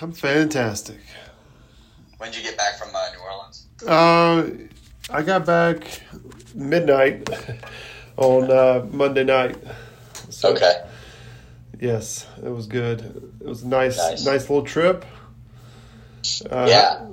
I'm 0.00 0.12
fantastic. 0.12 0.98
When 2.18 2.30
did 2.30 2.38
you 2.38 2.44
get 2.48 2.56
back 2.56 2.78
from 2.78 2.94
uh, 2.94 3.08
New 3.12 3.20
Orleans? 3.20 3.66
Uh, 3.86 4.50
I 5.10 5.22
got 5.22 5.44
back 5.44 6.02
midnight 6.54 7.28
on 8.16 8.50
uh, 8.50 8.86
Monday 8.90 9.24
night. 9.24 9.56
So, 10.30 10.52
okay. 10.52 10.84
Yes, 11.80 12.26
it 12.42 12.48
was 12.48 12.66
good. 12.66 13.00
It 13.40 13.46
was 13.46 13.62
a 13.62 13.68
nice, 13.68 13.96
nice, 13.96 14.24
nice 14.24 14.42
little 14.42 14.64
trip. 14.64 15.04
Uh, 16.50 16.66
yeah. 16.68 17.06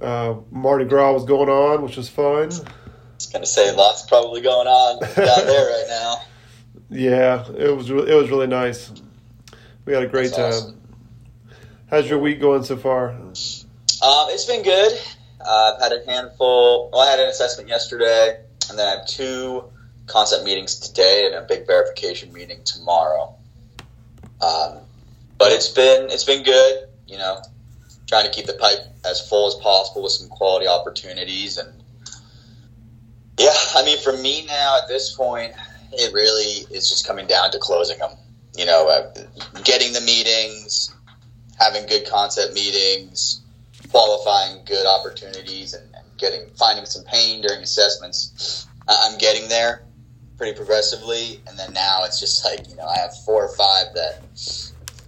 Uh, 0.00 0.36
Mardi 0.50 0.84
Gras 0.86 1.12
was 1.12 1.24
going 1.24 1.48
on, 1.48 1.82
which 1.82 1.96
was 1.96 2.08
fun. 2.08 2.24
I 2.24 3.16
was 3.16 3.26
gonna 3.32 3.46
say 3.46 3.74
lots 3.74 4.06
probably 4.06 4.40
going 4.40 4.66
on 4.66 5.00
down 5.00 5.12
there 5.14 5.66
right 5.66 5.86
now. 5.88 6.22
Yeah, 6.90 7.46
it 7.56 7.74
was 7.74 7.88
it 7.90 8.14
was 8.14 8.30
really 8.30 8.46
nice. 8.46 8.90
We 9.84 9.92
had 9.92 10.02
a 10.02 10.08
great 10.08 10.32
That's 10.34 10.36
time. 10.36 10.68
Awesome. 10.68 10.80
How's 11.90 12.08
your 12.08 12.18
week 12.18 12.40
going 12.40 12.64
so 12.64 12.78
far? 12.78 13.10
Um, 13.10 13.34
it's 14.30 14.46
been 14.46 14.62
good. 14.62 14.92
Uh, 15.38 15.74
I've 15.74 15.82
had 15.82 15.92
a 15.92 16.10
handful. 16.10 16.88
Well, 16.90 17.02
I 17.02 17.10
had 17.10 17.20
an 17.20 17.28
assessment 17.28 17.68
yesterday, 17.68 18.40
and 18.70 18.78
then 18.78 18.86
I 18.86 18.98
have 18.98 19.06
two 19.06 19.64
concept 20.06 20.44
meetings 20.44 20.78
today 20.78 21.26
and 21.26 21.34
a 21.34 21.42
big 21.42 21.66
verification 21.66 22.32
meeting 22.32 22.64
tomorrow. 22.64 23.36
Um, 24.40 24.78
but 25.38 25.52
it's 25.52 25.68
been 25.68 26.10
it's 26.10 26.24
been 26.24 26.42
good. 26.42 26.88
You 27.06 27.18
know, 27.18 27.42
trying 28.06 28.24
to 28.24 28.30
keep 28.30 28.46
the 28.46 28.54
pipe 28.54 28.78
as 29.04 29.26
full 29.28 29.46
as 29.46 29.54
possible 29.56 30.02
with 30.02 30.12
some 30.12 30.30
quality 30.30 30.66
opportunities, 30.66 31.58
and 31.58 31.70
yeah, 33.38 33.54
I 33.74 33.84
mean, 33.84 33.98
for 33.98 34.16
me 34.16 34.46
now 34.46 34.78
at 34.82 34.88
this 34.88 35.14
point, 35.14 35.52
it 35.92 36.14
really 36.14 36.64
is 36.74 36.88
just 36.88 37.06
coming 37.06 37.26
down 37.26 37.50
to 37.50 37.58
closing 37.58 37.98
them. 37.98 38.12
You 38.56 38.64
know, 38.64 38.88
uh, 38.88 39.12
getting 39.64 39.92
the 39.92 40.00
meetings, 40.00 40.94
having 41.58 41.86
good 41.86 42.06
concept 42.06 42.54
meetings, 42.54 43.42
qualifying 43.90 44.64
good 44.64 44.86
opportunities, 44.86 45.74
and, 45.74 45.84
and 45.94 46.04
getting 46.18 46.48
finding 46.58 46.86
some 46.86 47.04
pain 47.04 47.42
during 47.42 47.62
assessments. 47.62 48.66
I'm 48.86 49.16
getting 49.18 49.48
there 49.48 49.82
pretty 50.36 50.56
progressively, 50.56 51.40
and 51.46 51.58
then 51.58 51.72
now 51.72 52.04
it's 52.04 52.20
just 52.20 52.44
like 52.44 52.68
you 52.68 52.76
know 52.76 52.86
I 52.86 52.98
have 52.98 53.12
four 53.24 53.44
or 53.44 53.56
five 53.56 53.94
that 53.94 54.22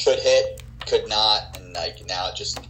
could 0.03 0.19
hit, 0.19 0.63
could 0.87 1.09
not, 1.09 1.59
and 1.59 1.73
like 1.75 1.99
now 2.07 2.31
just 2.35 2.61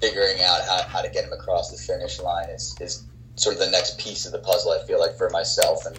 figuring 0.00 0.40
out 0.42 0.60
how, 0.62 0.82
how 0.82 1.02
to 1.02 1.10
get 1.10 1.24
them 1.24 1.32
across 1.32 1.70
the 1.70 1.92
finish 1.92 2.20
line 2.20 2.48
is, 2.50 2.76
is 2.80 3.04
sort 3.34 3.54
of 3.56 3.60
the 3.60 3.70
next 3.70 3.98
piece 3.98 4.26
of 4.26 4.32
the 4.32 4.38
puzzle. 4.38 4.72
I 4.72 4.86
feel 4.86 5.00
like 5.00 5.16
for 5.16 5.30
myself, 5.30 5.86
and 5.86 5.96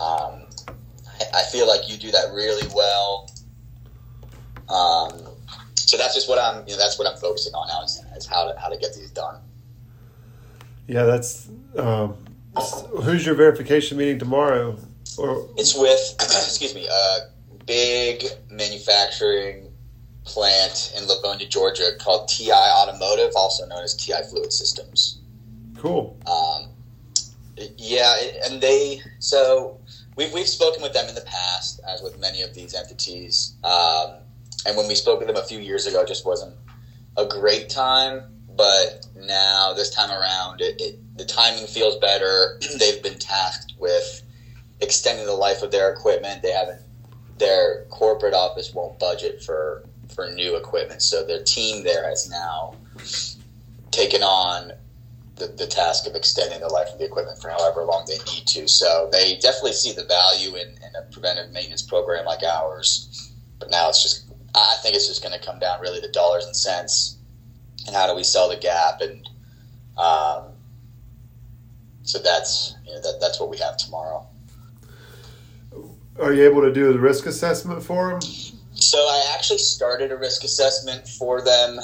um, 0.00 0.46
I, 1.34 1.42
feel 1.52 1.68
like 1.68 1.88
you 1.88 1.96
do 1.96 2.10
that 2.12 2.32
really 2.32 2.66
well. 2.74 3.30
Um, 4.68 5.29
so 5.90 5.96
that's 5.96 6.14
just 6.14 6.28
what 6.28 6.38
I'm, 6.38 6.62
you 6.68 6.74
know, 6.74 6.78
that's 6.78 7.00
what 7.00 7.08
I'm 7.08 7.18
focusing 7.18 7.52
on 7.52 7.66
now 7.66 7.82
is, 7.82 8.00
is 8.16 8.24
how 8.24 8.44
to 8.44 8.56
how 8.60 8.68
to 8.68 8.78
get 8.78 8.94
these 8.94 9.10
done. 9.10 9.40
Yeah, 10.86 11.02
that's. 11.02 11.48
Um, 11.76 12.14
who's 13.02 13.26
your 13.26 13.34
verification 13.34 13.98
meeting 13.98 14.18
tomorrow? 14.20 14.78
Or 15.18 15.48
it's 15.56 15.76
with, 15.76 16.14
excuse 16.20 16.76
me, 16.76 16.86
a 16.86 17.30
big 17.66 18.22
manufacturing 18.50 19.68
plant 20.24 20.94
in 20.96 21.08
Livonia, 21.08 21.48
Georgia, 21.48 21.90
called 21.98 22.28
TI 22.28 22.52
Automotive, 22.52 23.32
also 23.34 23.66
known 23.66 23.82
as 23.82 23.96
TI 23.96 24.22
Fluid 24.30 24.52
Systems. 24.52 25.18
Cool. 25.76 26.16
Um, 26.26 26.68
yeah, 27.76 28.14
and 28.44 28.60
they 28.60 29.00
so 29.18 29.80
we've 30.14 30.32
we've 30.32 30.46
spoken 30.46 30.82
with 30.82 30.92
them 30.92 31.08
in 31.08 31.16
the 31.16 31.22
past, 31.22 31.80
as 31.88 32.00
with 32.00 32.20
many 32.20 32.42
of 32.42 32.54
these 32.54 32.76
entities. 32.76 33.54
Um, 33.64 34.18
and 34.66 34.76
when 34.76 34.88
we 34.88 34.94
spoke 34.94 35.18
with 35.18 35.28
them 35.28 35.36
a 35.36 35.44
few 35.44 35.58
years 35.58 35.86
ago, 35.86 36.02
it 36.02 36.08
just 36.08 36.26
wasn't 36.26 36.54
a 37.16 37.26
great 37.26 37.68
time. 37.68 38.24
But 38.48 39.06
now, 39.16 39.72
this 39.72 39.90
time 39.90 40.10
around, 40.10 40.60
it, 40.60 40.80
it, 40.80 41.16
the 41.16 41.24
timing 41.24 41.66
feels 41.66 41.96
better. 41.96 42.58
They've 42.78 43.02
been 43.02 43.18
tasked 43.18 43.74
with 43.78 44.22
extending 44.80 45.26
the 45.26 45.34
life 45.34 45.62
of 45.62 45.70
their 45.70 45.90
equipment. 45.90 46.42
They 46.42 46.52
haven't. 46.52 46.82
Their 47.38 47.86
corporate 47.88 48.34
office 48.34 48.74
won't 48.74 48.98
budget 48.98 49.42
for 49.42 49.84
for 50.14 50.28
new 50.30 50.56
equipment, 50.56 51.02
so 51.02 51.24
their 51.24 51.42
team 51.42 51.84
there 51.84 52.06
has 52.08 52.28
now 52.28 52.74
taken 53.90 54.22
on 54.22 54.72
the, 55.36 55.46
the 55.46 55.66
task 55.66 56.06
of 56.06 56.14
extending 56.14 56.60
the 56.60 56.68
life 56.68 56.88
of 56.92 56.98
the 56.98 57.04
equipment 57.04 57.40
for 57.40 57.48
however 57.48 57.84
long 57.84 58.04
they 58.06 58.18
need 58.32 58.46
to. 58.46 58.68
So 58.68 59.08
they 59.10 59.36
definitely 59.36 59.72
see 59.72 59.92
the 59.92 60.04
value 60.04 60.54
in, 60.54 60.68
in 60.68 60.94
a 60.98 61.02
preventive 61.10 61.50
maintenance 61.50 61.82
program 61.82 62.26
like 62.26 62.42
ours. 62.42 63.32
But 63.58 63.70
now 63.70 63.88
it's 63.88 64.02
just 64.02 64.29
I 64.54 64.76
think 64.82 64.94
it's 64.96 65.08
just 65.08 65.22
going 65.22 65.38
to 65.38 65.44
come 65.44 65.58
down 65.58 65.80
really 65.80 66.00
to 66.00 66.10
dollars 66.10 66.44
and 66.44 66.56
cents, 66.56 67.16
and 67.86 67.94
how 67.94 68.06
do 68.06 68.14
we 68.14 68.24
sell 68.24 68.48
the 68.48 68.56
gap, 68.56 69.00
and 69.00 69.28
um, 69.96 70.52
so 72.02 72.18
that's 72.18 72.74
you 72.86 72.92
know, 72.94 73.00
that 73.00 73.18
that's 73.20 73.38
what 73.38 73.50
we 73.50 73.58
have 73.58 73.76
tomorrow. 73.76 74.26
Are 76.20 76.32
you 76.32 76.44
able 76.44 76.62
to 76.62 76.72
do 76.72 76.92
the 76.92 76.98
risk 76.98 77.26
assessment 77.26 77.82
for 77.82 78.10
them? 78.10 78.20
So 78.74 78.98
I 78.98 79.34
actually 79.34 79.58
started 79.58 80.10
a 80.10 80.16
risk 80.16 80.42
assessment 80.44 81.06
for 81.06 81.42
them, 81.42 81.78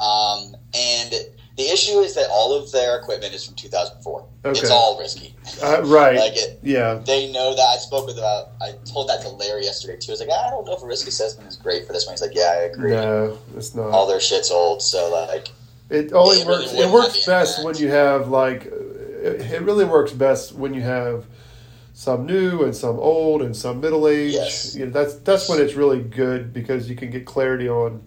um, 0.00 0.54
and 0.74 1.14
the 1.56 1.64
issue 1.64 1.98
is 1.98 2.14
that 2.14 2.28
all 2.30 2.54
of 2.54 2.72
their 2.72 2.98
equipment 2.98 3.34
is 3.34 3.44
from 3.44 3.54
2004. 3.54 4.26
Okay. 4.44 4.58
It's 4.58 4.70
all 4.70 4.98
risky. 4.98 5.34
Uh, 5.62 5.82
right. 5.84 6.16
like 6.16 6.32
it, 6.34 6.58
yeah. 6.62 6.94
They 6.94 7.30
know 7.30 7.54
that. 7.54 7.62
I 7.62 7.76
spoke 7.76 8.06
with 8.06 8.18
about. 8.18 8.48
Uh, 8.60 8.64
I 8.64 8.72
told 8.84 9.08
that 9.08 9.20
to 9.22 9.28
Larry 9.28 9.64
yesterday 9.64 9.98
too. 9.98 10.12
I 10.12 10.14
was 10.14 10.20
like, 10.20 10.30
I 10.30 10.50
don't 10.50 10.64
know 10.64 10.74
if 10.74 10.82
a 10.82 10.86
risk 10.86 11.06
assessment 11.06 11.48
is 11.48 11.56
great 11.56 11.86
for 11.86 11.92
this 11.92 12.06
one. 12.06 12.14
He's 12.14 12.22
like, 12.22 12.34
Yeah, 12.34 12.52
I 12.54 12.62
agree. 12.62 12.92
No, 12.92 13.38
it's 13.56 13.74
not. 13.74 13.90
All 13.90 14.06
their 14.06 14.20
shit's 14.20 14.50
old, 14.50 14.82
so 14.82 15.10
like. 15.10 15.48
It 15.90 16.12
only 16.14 16.40
it 16.40 16.46
works. 16.46 16.72
Really 16.72 16.84
it 16.84 16.92
works 16.92 17.26
best 17.26 17.64
when 17.64 17.76
you 17.76 17.88
have 17.88 18.28
like. 18.28 18.64
It 18.64 19.62
really 19.62 19.84
works 19.84 20.12
best 20.12 20.52
when 20.52 20.72
you 20.72 20.80
have 20.80 21.26
some 21.92 22.26
new 22.26 22.62
and 22.62 22.74
some 22.74 22.98
old 22.98 23.42
and 23.42 23.54
some 23.54 23.80
middle 23.80 24.08
age. 24.08 24.32
Yes. 24.32 24.74
You 24.74 24.86
know, 24.86 24.90
that's 24.90 25.14
that's 25.16 25.48
when 25.48 25.60
it's 25.60 25.74
really 25.74 26.00
good 26.00 26.52
because 26.54 26.88
you 26.88 26.96
can 26.96 27.10
get 27.10 27.26
clarity 27.26 27.68
on 27.68 28.02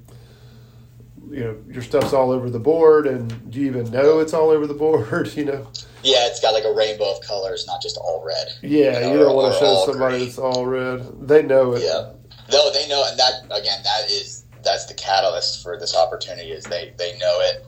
you 1.32 1.44
know 1.44 1.58
your 1.70 1.82
stuff's 1.82 2.14
all 2.14 2.32
over 2.32 2.50
the 2.50 2.60
board 2.60 3.08
and 3.08 3.52
do 3.52 3.60
you 3.60 3.68
even 3.68 3.90
know 3.92 4.20
it's 4.20 4.34
all 4.34 4.50
over 4.50 4.68
the 4.68 4.74
board 4.86 5.34
you 5.36 5.46
know? 5.46 5.68
Yeah 6.04 6.28
it's 6.28 6.40
got 6.40 6.54
like 6.54 6.64
a 6.64 6.74
rainbow 6.74 7.16
of 7.16 7.22
colors 7.22 7.66
not 7.68 7.82
just 7.82 7.98
all 7.98 8.24
red. 8.26 8.48
Yeah 8.62 8.70
you, 8.70 9.06
know, 9.06 9.12
you 9.14 9.20
don't 9.20 9.36
want 9.36 9.54
to 9.54 9.60
show 9.60 9.86
somebody 9.86 10.18
green. 10.18 10.28
it's 10.28 10.38
all 10.38 10.66
red. 10.66 11.28
They 11.28 11.44
know 11.44 11.74
it. 11.74 11.84
Yeah. 11.84 12.12
No 12.52 12.72
they 12.72 12.88
know 12.88 13.04
and 13.08 13.20
that 13.20 13.46
again 13.46 13.82
that 13.84 14.10
is 14.10 14.46
that's 14.64 14.86
the 14.86 14.94
catalyst 14.94 15.62
for 15.62 15.80
this 15.80 15.96
opportunity 15.96 16.52
is 16.52 16.64
they 16.66 16.94
they 16.98 17.18
know 17.18 17.40
it. 17.42 17.66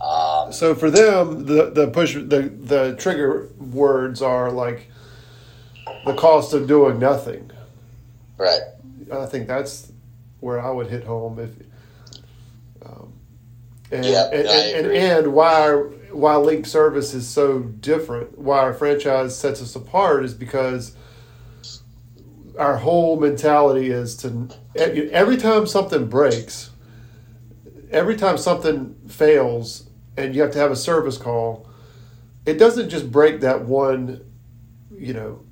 Um, 0.00 0.52
so 0.52 0.74
for 0.74 0.90
them 0.90 1.46
the 1.46 1.70
the 1.70 1.88
push 1.88 2.14
the 2.14 2.52
the 2.54 2.96
trigger 2.98 3.48
words 3.58 4.20
are 4.22 4.50
like 4.50 4.90
the 6.04 6.14
cost 6.14 6.52
of 6.52 6.66
doing 6.66 6.98
nothing. 6.98 7.50
Right. 8.36 8.60
I 9.12 9.26
think 9.26 9.46
that's 9.46 9.92
where 10.42 10.60
i 10.60 10.68
would 10.68 10.88
hit 10.88 11.04
home 11.04 11.38
if 11.38 11.50
and, 13.92 14.04
yeah, 14.04 14.28
and, 14.32 14.46
and, 14.46 14.92
and, 14.92 15.34
why 15.34 15.72
why 16.12 16.36
Linc 16.36 16.66
Service 16.66 17.14
is 17.14 17.28
so 17.28 17.60
different, 17.60 18.38
why 18.38 18.58
our 18.58 18.74
franchise 18.74 19.38
sets 19.38 19.60
us 19.62 19.76
apart 19.76 20.24
is 20.24 20.34
because 20.34 20.96
our 22.58 22.76
whole 22.76 23.18
mentality 23.18 23.90
is 23.90 24.16
to 24.18 24.48
every 24.74 25.36
time 25.36 25.66
something 25.66 26.06
breaks, 26.06 26.70
every 27.90 28.16
time 28.16 28.38
something 28.38 28.94
fails, 29.08 29.88
and 30.16 30.34
you 30.34 30.42
have 30.42 30.52
to 30.52 30.58
have 30.58 30.70
a 30.70 30.76
service 30.76 31.18
call, 31.18 31.68
it 32.46 32.54
doesn't 32.54 32.88
just 32.88 33.10
break 33.10 33.40
that 33.40 33.62
one, 33.62 34.24
you 34.96 35.14
know, 35.14 35.44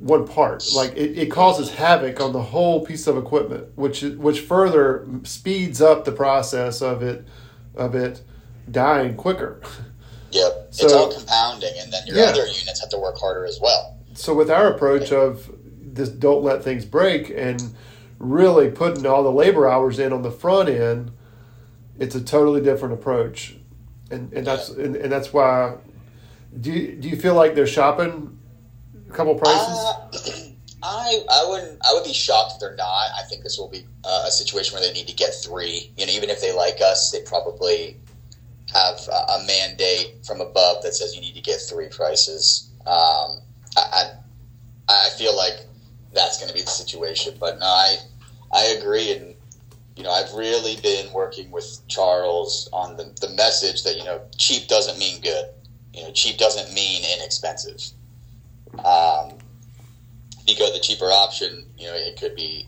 one 0.00 0.26
part. 0.26 0.64
Like 0.74 0.92
it, 0.96 1.16
it 1.16 1.30
causes 1.30 1.70
havoc 1.70 2.20
on 2.20 2.32
the 2.32 2.42
whole 2.42 2.84
piece 2.84 3.06
of 3.06 3.16
equipment, 3.16 3.68
which 3.76 4.02
which 4.02 4.40
further 4.40 5.06
speeds 5.22 5.80
up 5.80 6.04
the 6.04 6.12
process 6.12 6.82
of 6.82 7.02
it 7.02 7.28
of 7.76 7.94
it 7.94 8.22
dying 8.70 9.14
quicker. 9.14 9.60
Yep, 10.32 10.68
so, 10.70 10.84
it's 10.86 10.94
all 10.94 11.12
compounding, 11.12 11.74
and 11.78 11.92
then 11.92 12.06
your 12.06 12.16
yeah. 12.16 12.24
other 12.24 12.46
units 12.46 12.80
have 12.80 12.88
to 12.90 12.98
work 12.98 13.18
harder 13.18 13.44
as 13.44 13.60
well. 13.60 13.98
So 14.14 14.34
with 14.34 14.50
our 14.50 14.72
approach 14.72 15.12
of 15.12 15.50
this, 15.80 16.08
don't 16.08 16.42
let 16.42 16.64
things 16.64 16.84
break, 16.84 17.30
and 17.30 17.74
really 18.18 18.70
putting 18.70 19.06
all 19.06 19.22
the 19.22 19.32
labor 19.32 19.68
hours 19.68 19.98
in 19.98 20.12
on 20.12 20.22
the 20.22 20.30
front 20.30 20.68
end, 20.68 21.12
it's 21.98 22.14
a 22.14 22.20
totally 22.20 22.62
different 22.62 22.94
approach, 22.94 23.56
and 24.10 24.32
and 24.32 24.46
that's 24.46 24.70
yeah. 24.70 24.84
and, 24.84 24.96
and 24.96 25.12
that's 25.12 25.32
why. 25.32 25.76
Do 26.60 26.72
you, 26.72 26.96
do 26.96 27.08
you 27.08 27.14
feel 27.14 27.36
like 27.36 27.54
they're 27.54 27.64
shopping 27.64 28.39
a 29.10 29.16
couple 29.16 29.34
prices? 29.34 29.76
Uh, 29.76 30.50
I 30.82 31.22
I 31.30 31.46
wouldn't 31.48 31.78
I 31.86 31.92
would 31.92 32.04
be 32.04 32.12
shocked 32.12 32.54
if 32.54 32.60
they're 32.60 32.76
not. 32.76 33.06
I 33.18 33.22
think 33.28 33.42
this 33.42 33.58
will 33.58 33.68
be 33.68 33.84
uh, 34.04 34.24
a 34.26 34.30
situation 34.30 34.74
where 34.74 34.86
they 34.86 34.92
need 34.92 35.08
to 35.08 35.14
get 35.14 35.34
three. 35.34 35.92
You 35.96 36.06
know, 36.06 36.12
even 36.12 36.30
if 36.30 36.40
they 36.40 36.54
like 36.54 36.80
us, 36.80 37.10
they 37.10 37.20
probably 37.22 37.96
have 38.72 39.00
a, 39.08 39.32
a 39.32 39.44
mandate 39.46 40.24
from 40.24 40.40
above 40.40 40.82
that 40.82 40.94
says 40.94 41.14
you 41.14 41.20
need 41.20 41.34
to 41.34 41.42
get 41.42 41.60
three 41.60 41.88
prices. 41.88 42.70
Um, 42.86 43.40
I, 43.76 43.82
I, 43.92 44.10
I 44.88 45.08
feel 45.18 45.36
like 45.36 45.66
that's 46.14 46.38
going 46.38 46.48
to 46.48 46.54
be 46.54 46.62
the 46.62 46.70
situation. 46.70 47.34
But 47.38 47.58
no, 47.58 47.66
I 47.66 47.96
I 48.52 48.64
agree, 48.78 49.12
and 49.12 49.34
you 49.96 50.02
know 50.02 50.10
I've 50.10 50.32
really 50.32 50.76
been 50.82 51.12
working 51.12 51.50
with 51.50 51.80
Charles 51.88 52.68
on 52.72 52.96
the, 52.96 53.12
the 53.20 53.28
message 53.34 53.84
that, 53.84 53.96
you 53.96 54.04
know, 54.04 54.22
cheap 54.38 54.68
doesn't 54.68 54.98
mean 54.98 55.20
good. 55.20 55.46
You 55.92 56.04
know, 56.04 56.12
cheap 56.12 56.38
doesn't 56.38 56.72
mean 56.74 57.02
inexpensive. 57.18 57.82
Um, 58.78 59.38
if 60.38 60.48
you 60.48 60.56
go 60.56 60.72
the 60.72 60.80
cheaper 60.80 61.06
option, 61.06 61.66
you 61.76 61.86
know, 61.86 61.94
it 61.94 62.18
could 62.18 62.34
be 62.34 62.66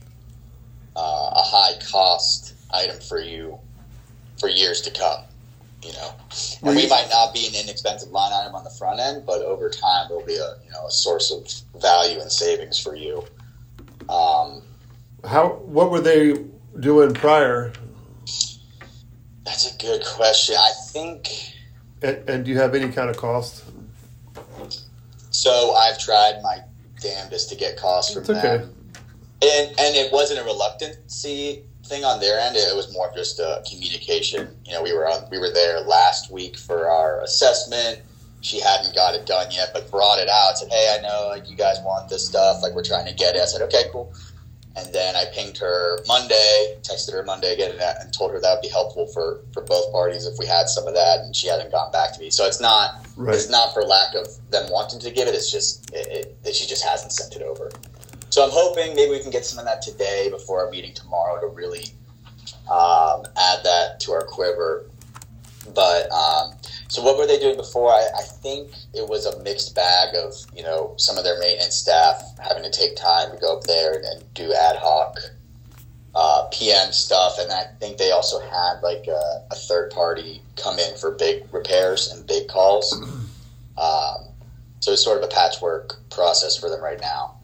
uh, 0.96 1.30
a 1.32 1.42
high 1.42 1.78
cost 1.90 2.54
item 2.72 2.98
for 3.00 3.20
you 3.20 3.58
for 4.38 4.48
years 4.48 4.80
to 4.82 4.90
come. 4.90 5.24
You 5.82 5.92
know, 5.94 6.14
and 6.62 6.76
we 6.76 6.88
might 6.88 7.08
not 7.10 7.34
be 7.34 7.44
an 7.48 7.54
inexpensive 7.60 8.10
line 8.10 8.32
item 8.32 8.54
on 8.54 8.62
the 8.62 8.70
front 8.70 9.00
end, 9.00 9.24
but 9.26 9.42
over 9.42 9.68
time 9.68 10.06
it'll 10.06 10.24
be 10.24 10.36
a 10.36 10.54
you 10.64 10.70
know 10.70 10.86
a 10.86 10.90
source 10.92 11.32
of 11.32 11.80
value 11.80 12.20
and 12.20 12.30
savings 12.30 12.78
for 12.78 12.94
you. 12.94 13.24
Um, 14.08 14.62
How? 15.24 15.60
What 15.64 15.90
were 15.90 16.00
they 16.00 16.36
doing 16.78 17.14
prior? 17.14 17.72
that's 19.44 19.74
a 19.74 19.76
good 19.78 20.04
question. 20.04 20.54
I 20.56 20.70
think 20.92 21.28
And, 22.00 22.28
and 22.28 22.44
do 22.44 22.52
you 22.52 22.58
have 22.58 22.76
any 22.76 22.92
kind 22.92 23.10
of 23.10 23.16
cost? 23.16 23.64
So. 25.32 25.74
I've 25.74 25.98
tried 25.98 26.42
my 26.42 26.58
damnedest 27.00 27.48
to 27.50 27.56
get 27.56 27.76
costs 27.76 28.12
from 28.14 28.22
It's 28.22 28.30
okay. 28.30 28.58
them, 28.58 28.74
and 29.42 29.68
and 29.78 29.96
it 29.96 30.12
wasn't 30.12 30.40
a 30.40 30.44
reluctancy 30.44 31.64
thing 31.86 32.04
on 32.04 32.20
their 32.20 32.38
end. 32.38 32.56
It 32.56 32.76
was 32.76 32.92
more 32.92 33.08
of 33.08 33.14
just 33.14 33.40
a 33.40 33.62
communication. 33.68 34.56
You 34.64 34.72
know, 34.72 34.82
we 34.82 34.92
were 34.92 35.08
on, 35.08 35.28
we 35.30 35.38
were 35.38 35.50
there 35.50 35.80
last 35.80 36.30
week 36.30 36.56
for 36.56 36.88
our 36.88 37.20
assessment. 37.22 38.02
She 38.40 38.60
hadn't 38.60 38.94
got 38.94 39.14
it 39.14 39.26
done 39.26 39.50
yet, 39.50 39.70
but 39.72 39.90
brought 39.90 40.18
it 40.18 40.28
out. 40.28 40.50
And 40.50 40.58
said, 40.58 40.72
"Hey, 40.72 40.96
I 40.98 41.02
know 41.02 41.28
like 41.28 41.48
you 41.48 41.56
guys 41.56 41.78
want 41.84 42.08
this 42.08 42.26
stuff. 42.26 42.62
Like 42.62 42.74
we're 42.74 42.84
trying 42.84 43.06
to 43.06 43.14
get 43.14 43.34
it." 43.34 43.40
I 43.40 43.46
said, 43.46 43.62
"Okay, 43.62 43.84
cool." 43.92 44.12
And 44.74 44.92
then 44.92 45.14
I 45.16 45.26
pinged 45.34 45.58
her 45.58 45.98
Monday, 46.08 46.76
texted 46.82 47.12
her 47.12 47.22
Monday 47.24 47.52
again, 47.52 47.72
and, 47.72 47.80
and 47.80 48.12
told 48.12 48.32
her 48.32 48.40
that 48.40 48.54
would 48.54 48.62
be 48.62 48.68
helpful 48.68 49.06
for, 49.06 49.40
for 49.52 49.62
both 49.62 49.92
parties 49.92 50.26
if 50.26 50.38
we 50.38 50.46
had 50.46 50.68
some 50.68 50.86
of 50.86 50.94
that. 50.94 51.20
And 51.20 51.36
she 51.36 51.48
hadn't 51.48 51.70
gotten 51.70 51.92
back 51.92 52.14
to 52.14 52.20
me. 52.20 52.30
So 52.30 52.46
it's 52.46 52.60
not 52.60 53.06
Right. 53.16 53.34
it's 53.34 53.50
not 53.50 53.74
for 53.74 53.82
lack 53.82 54.14
of 54.14 54.26
them 54.50 54.70
wanting 54.70 54.98
to 55.00 55.10
give 55.10 55.28
it. 55.28 55.34
It's 55.34 55.50
just 55.50 55.92
it, 55.94 56.06
it, 56.08 56.44
that 56.44 56.54
she 56.54 56.66
just 56.66 56.82
hasn't 56.84 57.12
sent 57.12 57.36
it 57.36 57.42
over. 57.42 57.70
So 58.30 58.42
I'm 58.42 58.50
hoping 58.50 58.96
maybe 58.96 59.10
we 59.10 59.20
can 59.20 59.30
get 59.30 59.44
some 59.44 59.58
of 59.58 59.66
that 59.66 59.82
today 59.82 60.30
before 60.30 60.64
our 60.64 60.70
meeting 60.70 60.94
tomorrow 60.94 61.38
to 61.40 61.48
really 61.48 61.84
um, 62.70 63.26
add 63.36 63.58
that 63.64 64.00
to 64.00 64.12
our 64.12 64.24
quiver. 64.24 64.86
But 65.74 66.10
um, 66.10 66.52
so 66.88 67.02
what 67.02 67.16
were 67.16 67.26
they 67.26 67.38
doing 67.38 67.56
before? 67.56 67.90
I, 67.90 68.08
I 68.18 68.22
think 68.22 68.72
it 68.94 69.08
was 69.08 69.26
a 69.26 69.42
mixed 69.42 69.74
bag 69.74 70.14
of 70.16 70.34
you 70.54 70.62
know 70.62 70.94
some 70.96 71.16
of 71.18 71.24
their 71.24 71.38
maintenance 71.38 71.76
staff 71.76 72.20
having 72.38 72.64
to 72.64 72.70
take 72.70 72.96
time 72.96 73.30
to 73.30 73.38
go 73.38 73.56
up 73.56 73.64
there 73.64 73.94
and, 73.94 74.04
and 74.04 74.34
do 74.34 74.52
ad 74.52 74.76
hoc 74.76 75.18
uh, 76.14 76.48
PM 76.52 76.92
stuff, 76.92 77.38
and 77.38 77.50
I 77.50 77.64
think 77.80 77.96
they 77.98 78.10
also 78.10 78.40
had 78.40 78.80
like 78.82 79.06
a, 79.06 79.44
a 79.50 79.54
third 79.54 79.90
party 79.90 80.42
come 80.56 80.78
in 80.78 80.96
for 80.96 81.12
big 81.12 81.42
repairs 81.52 82.10
and 82.12 82.26
big 82.26 82.48
calls. 82.48 82.94
Um, 83.78 84.28
so 84.80 84.92
it's 84.92 85.02
sort 85.02 85.16
of 85.16 85.24
a 85.24 85.28
patchwork 85.28 85.96
process 86.10 86.58
for 86.58 86.68
them 86.68 86.82
right 86.82 87.00
now. 87.00 87.36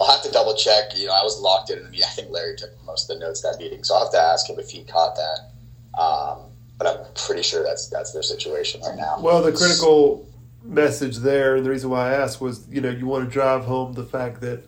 I'll 0.00 0.10
have 0.10 0.22
to 0.22 0.30
double 0.30 0.54
check. 0.54 0.96
You 0.96 1.06
know, 1.06 1.12
I 1.12 1.22
was 1.22 1.38
locked 1.38 1.70
in 1.70 1.82
the 1.82 1.90
meeting. 1.90 2.06
I 2.06 2.14
think 2.14 2.30
Larry 2.30 2.56
took 2.56 2.70
most 2.84 3.10
of 3.10 3.18
the 3.18 3.24
notes 3.24 3.42
that 3.42 3.58
meeting, 3.58 3.84
so 3.84 3.94
I'll 3.94 4.04
have 4.04 4.12
to 4.12 4.18
ask 4.18 4.48
him 4.48 4.58
if 4.58 4.70
he 4.70 4.84
caught 4.84 5.16
that. 5.16 6.00
Um, 6.00 6.45
but 6.78 6.86
I'm 6.86 6.98
pretty 7.14 7.42
sure 7.42 7.62
that's 7.62 7.88
that's 7.88 8.12
their 8.12 8.22
situation 8.22 8.80
right 8.82 8.96
now. 8.96 9.16
Well, 9.20 9.42
the 9.42 9.52
critical 9.52 10.28
message 10.62 11.18
there, 11.18 11.56
and 11.56 11.64
the 11.64 11.70
reason 11.70 11.90
why 11.90 12.10
I 12.10 12.14
asked 12.14 12.40
was, 12.40 12.66
you 12.68 12.80
know, 12.80 12.90
you 12.90 13.06
want 13.06 13.24
to 13.24 13.30
drive 13.30 13.64
home 13.64 13.92
the 13.94 14.04
fact 14.04 14.40
that 14.40 14.62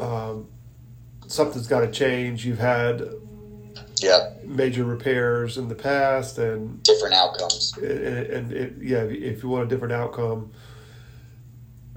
um, 0.00 0.48
something's 1.26 1.66
got 1.66 1.80
to 1.80 1.90
change. 1.90 2.44
You've 2.46 2.58
had 2.58 3.02
Yeah, 4.00 4.30
major 4.44 4.84
repairs 4.84 5.58
in 5.58 5.68
the 5.68 5.74
past, 5.74 6.38
and 6.38 6.82
different 6.82 7.14
outcomes. 7.14 7.72
and, 7.78 7.86
and 7.88 8.52
it, 8.52 8.74
yeah, 8.80 9.02
if 9.02 9.42
you 9.42 9.48
want 9.48 9.64
a 9.64 9.68
different 9.68 9.92
outcome, 9.94 10.52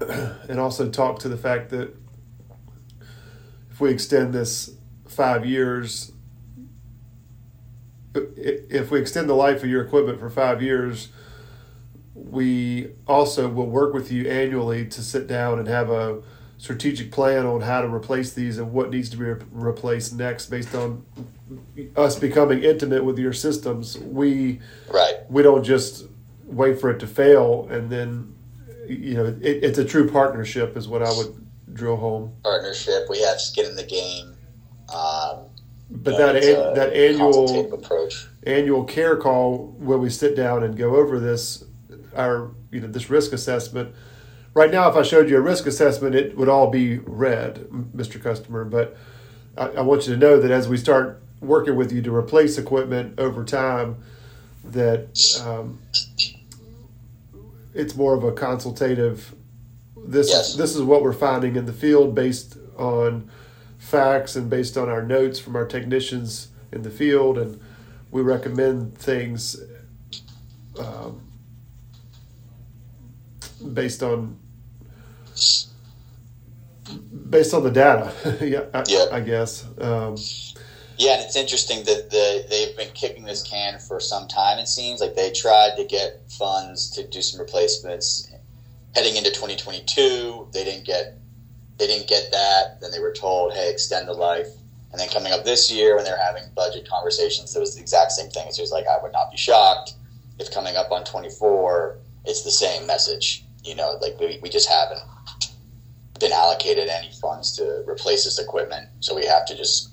and 0.00 0.58
also 0.58 0.88
talk 0.90 1.18
to 1.20 1.28
the 1.28 1.36
fact 1.36 1.70
that 1.70 1.94
if 3.70 3.80
we 3.80 3.90
extend 3.90 4.32
this 4.32 4.72
five 5.06 5.44
years, 5.44 6.12
if 8.36 8.90
we 8.90 9.00
extend 9.00 9.28
the 9.28 9.34
life 9.34 9.62
of 9.62 9.70
your 9.70 9.82
equipment 9.82 10.18
for 10.20 10.30
five 10.30 10.62
years, 10.62 11.08
we 12.14 12.90
also 13.06 13.48
will 13.48 13.66
work 13.66 13.92
with 13.92 14.10
you 14.10 14.28
annually 14.28 14.86
to 14.86 15.02
sit 15.02 15.26
down 15.26 15.58
and 15.58 15.68
have 15.68 15.90
a 15.90 16.22
strategic 16.58 17.12
plan 17.12 17.44
on 17.44 17.60
how 17.60 17.82
to 17.82 17.88
replace 17.88 18.32
these 18.32 18.56
and 18.58 18.72
what 18.72 18.90
needs 18.90 19.10
to 19.10 19.16
be 19.18 19.24
re- 19.24 19.40
replaced 19.52 20.14
next 20.14 20.46
based 20.46 20.74
on 20.74 21.04
us 21.96 22.18
becoming 22.18 22.62
intimate 22.62 23.04
with 23.04 23.18
your 23.18 23.32
systems. 23.34 23.98
We 23.98 24.60
Right. 24.88 25.14
we 25.28 25.42
don't 25.42 25.62
just 25.64 26.06
wait 26.46 26.80
for 26.80 26.90
it 26.90 26.98
to 27.00 27.06
fail 27.06 27.66
and 27.70 27.90
then 27.90 28.34
you 28.88 29.14
know 29.14 29.26
it, 29.26 29.64
it's 29.64 29.78
a 29.78 29.84
true 29.84 30.08
partnership 30.08 30.76
is 30.76 30.86
what 30.86 31.02
i 31.02 31.10
would 31.10 31.34
drill 31.74 31.96
home 31.96 32.32
Partnership. 32.44 33.08
We 33.10 33.20
have 33.22 33.40
skin 33.40 33.66
in 33.66 33.74
the 33.74 33.82
game. 33.82 34.36
Um, 34.94 35.46
but 35.90 36.16
that 36.18 36.36
an, 36.36 36.74
that 36.74 36.92
annual 36.92 37.72
approach. 37.72 38.26
annual 38.44 38.84
care 38.84 39.16
call 39.16 39.68
where 39.78 39.98
we 39.98 40.10
sit 40.10 40.36
down 40.36 40.62
and 40.62 40.76
go 40.76 40.96
over 40.96 41.18
this 41.20 41.64
our 42.16 42.50
you 42.70 42.80
know 42.80 42.88
this 42.88 43.08
risk 43.08 43.32
assessment 43.32 43.94
right 44.54 44.70
now 44.72 44.88
if 44.88 44.96
i 44.96 45.02
showed 45.02 45.28
you 45.30 45.36
a 45.36 45.40
risk 45.40 45.66
assessment 45.66 46.14
it 46.14 46.36
would 46.36 46.48
all 46.48 46.70
be 46.70 46.98
red 46.98 47.66
mr 47.94 48.20
customer 48.20 48.64
but 48.64 48.96
I, 49.56 49.68
I 49.68 49.80
want 49.82 50.06
you 50.06 50.14
to 50.14 50.18
know 50.18 50.40
that 50.40 50.50
as 50.50 50.68
we 50.68 50.76
start 50.76 51.22
working 51.40 51.76
with 51.76 51.92
you 51.92 52.02
to 52.02 52.14
replace 52.14 52.58
equipment 52.58 53.18
over 53.18 53.44
time 53.44 53.96
that 54.64 55.08
um, 55.46 55.78
it's 57.74 57.94
more 57.94 58.14
of 58.14 58.24
a 58.24 58.32
consultative 58.32 59.34
this 60.06 60.30
Yes. 60.30 60.54
this 60.54 60.74
is 60.74 60.82
what 60.82 61.02
we're 61.02 61.12
finding 61.12 61.56
in 61.56 61.66
the 61.66 61.72
field 61.72 62.14
based 62.14 62.56
on 62.78 63.30
facts 63.86 64.34
and 64.34 64.50
based 64.50 64.76
on 64.76 64.88
our 64.88 65.02
notes 65.02 65.38
from 65.38 65.54
our 65.54 65.64
technicians 65.64 66.48
in 66.72 66.82
the 66.82 66.90
field 66.90 67.38
and 67.38 67.60
we 68.10 68.20
recommend 68.20 68.98
things 68.98 69.56
um, 70.80 71.20
based 73.72 74.02
on 74.02 74.36
based 77.30 77.54
on 77.54 77.62
the 77.62 77.70
data 77.70 78.12
yeah, 78.44 78.64
I, 78.74 78.82
Yeah. 78.88 79.06
I 79.12 79.20
guess 79.20 79.64
um, 79.80 80.16
Yeah, 80.98 81.14
and 81.14 81.24
it's 81.24 81.36
interesting 81.36 81.84
that 81.84 82.10
the, 82.10 82.44
they've 82.50 82.76
been 82.76 82.92
kicking 82.92 83.24
this 83.24 83.42
can 83.42 83.78
for 83.78 84.00
some 84.00 84.26
time. 84.28 84.58
It 84.58 84.66
seems 84.66 85.00
like 85.00 85.14
they 85.14 85.30
tried 85.30 85.76
to 85.76 85.84
get 85.84 86.22
funds 86.32 86.90
to 86.92 87.06
do 87.06 87.22
some 87.22 87.38
replacements 87.38 88.30
heading 88.94 89.14
into 89.16 89.30
2022. 89.30 90.48
They 90.52 90.64
didn't 90.64 90.86
get 90.86 91.18
they 91.78 91.86
didn't 91.86 92.08
get 92.08 92.30
that. 92.32 92.80
Then 92.80 92.90
they 92.90 93.00
were 93.00 93.12
told, 93.12 93.52
"Hey, 93.52 93.70
extend 93.70 94.08
the 94.08 94.12
life." 94.14 94.48
And 94.92 95.00
then 95.00 95.08
coming 95.08 95.32
up 95.32 95.44
this 95.44 95.70
year, 95.70 95.96
when 95.96 96.04
they're 96.04 96.16
having 96.22 96.44
budget 96.54 96.88
conversations, 96.88 97.54
it 97.54 97.60
was 97.60 97.74
the 97.74 97.80
exact 97.80 98.12
same 98.12 98.30
thing. 98.30 98.46
It 98.46 98.58
was 98.58 98.70
like, 98.72 98.86
I 98.86 98.96
would 99.02 99.12
not 99.12 99.30
be 99.30 99.36
shocked 99.36 99.92
if 100.38 100.50
coming 100.50 100.76
up 100.76 100.90
on 100.90 101.04
24, 101.04 101.98
it's 102.24 102.42
the 102.42 102.50
same 102.50 102.86
message. 102.86 103.44
You 103.64 103.74
know, 103.74 103.98
like 104.00 104.18
we, 104.20 104.38
we 104.42 104.48
just 104.48 104.68
haven't 104.68 105.00
been 106.20 106.32
allocated 106.32 106.88
any 106.88 107.10
funds 107.20 107.56
to 107.56 107.84
replace 107.86 108.24
this 108.24 108.38
equipment, 108.38 108.88
so 109.00 109.14
we 109.14 109.26
have 109.26 109.44
to 109.46 109.56
just 109.56 109.90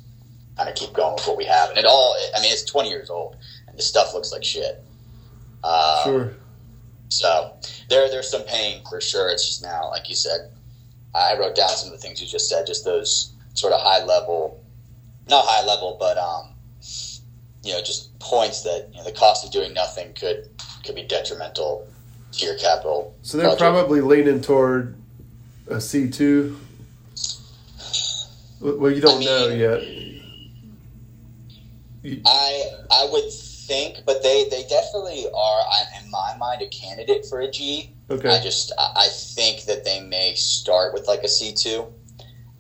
kind 0.58 0.70
of 0.70 0.76
keep 0.76 0.94
going 0.94 1.16
with 1.16 1.28
what 1.28 1.38
we 1.38 1.46
have. 1.46 1.70
And 1.70 1.78
it 1.78 1.86
all, 1.86 2.16
I 2.36 2.42
mean, 2.42 2.52
it's 2.52 2.64
20 2.64 2.90
years 2.90 3.10
old, 3.10 3.36
and 3.68 3.78
this 3.78 3.88
stuff 3.88 4.14
looks 4.14 4.32
like 4.32 4.44
shit. 4.44 4.84
Um, 5.64 6.04
sure 6.04 6.34
So 7.10 7.58
there, 7.90 8.10
there's 8.10 8.30
some 8.30 8.44
pain 8.44 8.84
for 8.90 9.02
sure. 9.02 9.30
It's 9.30 9.46
just 9.46 9.64
now, 9.64 9.90
like 9.90 10.10
you 10.10 10.16
said, 10.16 10.52
I 11.16 11.38
wrote 11.38 11.56
down 11.56 11.70
some 11.70 11.90
of 11.90 11.94
the 11.94 12.00
things 12.00 12.22
you 12.22 12.28
just 12.28 12.50
said, 12.50 12.66
just 12.66 12.86
those 12.86 13.34
sort 13.54 13.74
of 13.74 13.82
high 13.82 14.04
level, 14.04 14.64
not 15.30 15.46
high 15.48 15.66
level, 15.66 15.98
but 16.00 16.18
um, 16.18 16.54
you 17.64 17.74
know, 17.74 17.82
just 17.82 18.18
points 18.20 18.64
that 18.64 18.88
you 18.92 18.98
know, 18.98 19.04
the 19.04 19.12
cost 19.12 19.46
of 19.46 19.52
doing 19.52 19.74
nothing 19.74 20.14
could 20.14 20.50
could 20.86 20.96
be 20.96 21.04
detrimental 21.04 21.88
to 22.34 22.46
your 22.46 22.58
capital. 22.58 23.16
so 23.22 23.38
they're 23.38 23.48
budget. 23.48 23.60
probably 23.60 24.02
leaning 24.02 24.42
toward 24.42 24.96
a 25.68 25.76
c2 25.76 26.58
well 28.60 28.92
you 28.92 29.00
don't 29.00 29.22
I 29.22 29.26
know 29.26 29.48
yet 29.48 29.82
I 32.26 32.64
I 32.92 33.08
would 33.12 33.32
think, 33.32 34.00
but 34.06 34.24
they 34.24 34.48
they 34.50 34.64
definitely 34.68 35.26
are, 35.34 35.62
in 36.02 36.12
my 36.12 36.36
mind, 36.38 36.62
a 36.62 36.68
candidate 36.68 37.26
for 37.26 37.40
a 37.40 37.50
G. 37.50 37.93
okay 38.10 38.30
I 38.30 38.42
just 38.42 38.72
I 38.78 39.08
think 39.10 39.66
that 39.66 39.86
they 39.86 40.02
may 40.02 40.34
start 40.36 40.94
with 40.94 41.08
like 41.08 41.24
a 41.24 41.28
C 41.28 41.54
two, 41.54 41.82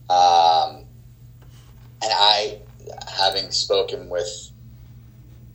um, 0.10 0.86
and 2.02 2.12
I, 2.12 2.60
having 3.08 3.52
spoken 3.52 4.10
with 4.10 4.52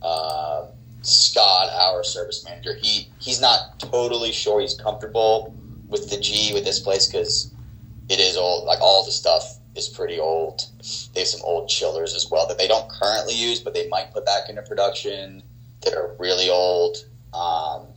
uh, 0.01 0.65
Scott, 1.01 1.69
our 1.71 2.03
service 2.03 2.43
manager, 2.45 2.75
he 2.75 3.09
he's 3.19 3.41
not 3.41 3.79
totally 3.79 4.31
sure 4.31 4.61
he's 4.61 4.75
comfortable 4.75 5.55
with 5.87 6.09
the 6.09 6.19
G 6.19 6.53
with 6.53 6.65
this 6.65 6.79
place 6.79 7.07
because 7.07 7.51
it 8.09 8.19
is 8.19 8.37
all 8.37 8.65
like 8.65 8.79
all 8.81 9.05
the 9.05 9.11
stuff 9.11 9.57
is 9.75 9.87
pretty 9.87 10.19
old. 10.19 10.65
They 11.13 11.21
have 11.21 11.27
some 11.27 11.41
old 11.43 11.69
chillers 11.69 12.15
as 12.15 12.29
well 12.29 12.47
that 12.47 12.57
they 12.57 12.67
don't 12.67 12.89
currently 12.89 13.33
use, 13.33 13.59
but 13.59 13.73
they 13.73 13.87
might 13.87 14.11
put 14.11 14.25
back 14.25 14.49
into 14.49 14.61
production 14.63 15.43
that 15.81 15.93
are 15.93 16.15
really 16.19 16.49
old. 16.49 16.97
Um, 17.33 17.87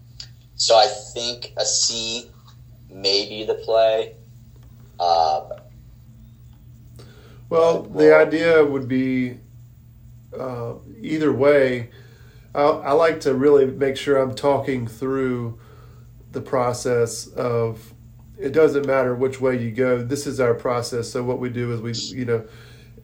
so 0.63 0.77
I 0.77 0.87
think 0.87 1.53
a 1.57 1.65
C 1.65 2.31
may 2.89 3.29
be 3.29 3.45
the 3.45 3.55
play. 3.55 4.15
Um, 5.01 5.59
Well, 7.49 7.83
the 7.83 8.15
idea 8.15 8.65
would 8.65 8.87
be 8.87 9.39
uh, 10.39 10.75
either 11.01 11.33
way. 11.33 11.91
I, 12.55 12.63
I 12.63 12.93
like 12.93 13.19
to 13.23 13.35
really 13.35 13.67
make 13.67 13.97
sure 13.97 14.17
I'm 14.17 14.35
talking 14.35 14.87
through 14.87 15.59
the 16.31 16.41
process 16.41 17.27
of. 17.27 17.93
It 18.39 18.53
doesn't 18.53 18.87
matter 18.87 19.15
which 19.15 19.41
way 19.41 19.61
you 19.61 19.71
go. 19.71 20.03
This 20.03 20.27
is 20.27 20.41
our 20.41 20.55
process. 20.55 21.11
So 21.11 21.23
what 21.23 21.39
we 21.39 21.51
do 21.51 21.73
is 21.73 21.81
we, 21.81 21.93
you 22.19 22.25
know, 22.25 22.45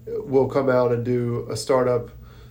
we'll 0.07 0.49
come 0.49 0.69
out 0.69 0.93
and 0.93 1.05
do 1.05 1.47
a 1.51 1.57
startup, 1.57 2.11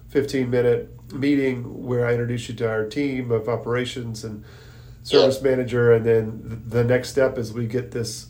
fifteen 0.10 0.50
minute 0.50 0.92
meeting 1.14 1.64
where 1.86 2.06
I 2.06 2.12
introduce 2.12 2.50
you 2.50 2.56
to 2.56 2.70
our 2.70 2.86
team 2.86 3.32
of 3.32 3.48
operations 3.48 4.24
and 4.24 4.44
service 5.08 5.42
manager, 5.42 5.94
and 5.94 6.06
then 6.06 6.64
the 6.68 6.84
next 6.84 7.10
step 7.10 7.38
is 7.38 7.54
we 7.54 7.66
get 7.66 7.92
this 7.92 8.28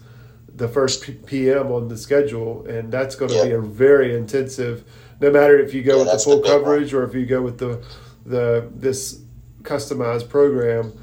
the 0.55 0.67
first 0.67 1.03
P- 1.03 1.13
PM 1.13 1.71
on 1.71 1.87
the 1.87 1.97
schedule, 1.97 2.65
and 2.65 2.91
that's 2.91 3.15
going 3.15 3.31
to 3.31 3.43
be 3.43 3.51
a 3.51 3.61
very 3.61 4.15
intensive. 4.15 4.83
No 5.19 5.31
matter 5.31 5.59
if 5.59 5.73
you 5.73 5.83
go 5.83 5.93
Yeah, 5.93 5.97
with 5.99 6.05
the 6.07 6.11
that's 6.13 6.25
the 6.25 6.31
full 6.31 6.41
one. 6.41 6.49
coverage 6.49 6.93
or 6.93 7.03
if 7.03 7.13
you 7.15 7.25
go 7.25 7.41
with 7.41 7.57
the 7.57 7.83
the 8.25 8.67
this 8.75 9.19
customized 9.63 10.29
program, 10.29 10.93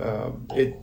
um, 0.00 0.46
it 0.54 0.76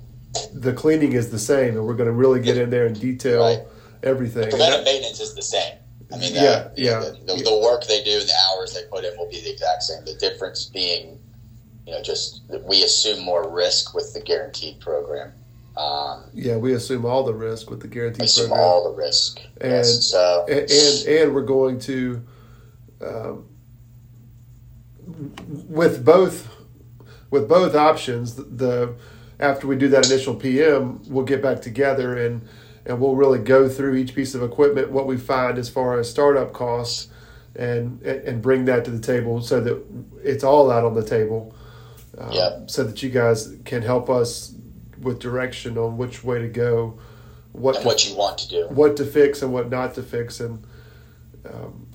the 0.53 0.73
cleaning 0.73 1.13
is 1.13 1.29
the 1.29 1.39
same, 1.39 1.75
and 1.77 1.85
we're 1.85 1.93
going 1.95 2.07
to 2.09 2.13
really 2.13 2.41
get 2.41 2.57
in 2.57 2.69
there 2.69 2.85
and 2.85 2.99
detail 2.99 3.41
Right. 3.41 3.59
everything. 4.03 4.49
Preventive 4.49 4.85
that- 4.85 4.85
maintenance 4.85 5.19
is 5.19 5.35
the 5.35 5.41
same. 5.41 5.73
I 6.13 6.17
mean, 6.17 6.33
Yeah, 6.33 6.41
uh, 6.41 6.69
yeah. 6.75 6.99
The, 6.99 7.35
the, 7.37 7.43
the 7.43 7.57
work 7.63 7.85
they 7.87 8.03
do, 8.03 8.19
the 8.19 8.33
hours 8.51 8.73
they 8.73 8.83
put 8.91 9.05
in 9.05 9.17
will 9.17 9.29
be 9.29 9.39
the 9.39 9.49
exact 9.51 9.83
same. 9.83 10.03
The 10.03 10.15
difference 10.15 10.65
being, 10.65 11.17
you 11.85 11.93
know, 11.93 12.01
just 12.01 12.41
we 12.63 12.83
assume 12.83 13.23
more 13.23 13.49
risk 13.49 13.93
with 13.93 14.13
the 14.13 14.21
guaranteed 14.21 14.79
program. 14.79 15.33
Um, 15.77 16.25
yeah, 16.33 16.57
we 16.57 16.73
assume 16.73 17.05
all 17.05 17.23
the 17.23 17.33
risk 17.33 17.69
with 17.69 17.81
the 17.81 17.87
guaranteed 17.87 18.25
assume 18.25 18.49
program. 18.49 18.65
all 18.65 18.91
the 18.91 18.97
risk. 18.97 19.41
And- 19.61 19.71
yes, 19.71 20.05
so 20.05 20.45
and, 20.49 20.69
and 20.69 21.07
and 21.07 21.35
we're 21.35 21.41
going 21.43 21.79
to 21.81 22.23
um, 23.01 23.47
with 25.69 26.05
both 26.05 26.49
with 27.29 27.47
both 27.47 27.75
options 27.75 28.35
the 28.35 28.93
after 29.39 29.65
we 29.65 29.75
do 29.75 29.87
that 29.87 30.05
initial 30.09 30.35
PM 30.35 31.01
we'll 31.07 31.25
get 31.25 31.41
back 31.41 31.61
together 31.61 32.17
and 32.17 32.47
and 32.85 32.99
we'll 32.99 33.15
really 33.15 33.39
go 33.39 33.67
through 33.67 33.95
each 33.95 34.13
piece 34.13 34.35
of 34.35 34.43
equipment 34.43 34.91
what 34.91 35.07
we 35.07 35.17
find 35.17 35.57
as 35.57 35.69
far 35.69 35.99
as 35.99 36.09
startup 36.09 36.53
costs 36.53 37.07
and 37.55 38.01
and 38.03 38.21
and 38.27 38.41
bring 38.41 38.65
that 38.65 38.85
to 38.85 38.91
the 38.91 38.99
table 38.99 39.41
so 39.41 39.59
that 39.61 39.83
it's 40.23 40.43
all 40.43 40.69
out 40.69 40.83
on 40.83 40.93
the 40.93 41.03
table 41.03 41.55
um, 42.21 42.31
Yep. 42.31 42.69
so 42.69 42.83
that 42.83 43.01
you 43.03 43.09
guys 43.09 43.53
can 43.65 43.81
help 43.81 44.09
us 44.09 44.53
with 45.01 45.19
direction 45.19 45.77
on 45.77 45.97
which 45.97 46.23
way 46.23 46.39
to 46.39 46.47
go 46.47 46.99
what 47.53 47.77
to 47.81 47.85
what 47.85 48.07
you 48.09 48.15
want 48.15 48.37
to 48.37 48.47
do. 48.47 48.67
what 48.69 48.95
to 48.97 49.03
fix 49.05 49.41
and 49.41 49.51
what 49.51 49.69
not 49.69 49.93
to 49.95 50.03
fix 50.03 50.39
and 50.39 50.63
um, 51.51 51.87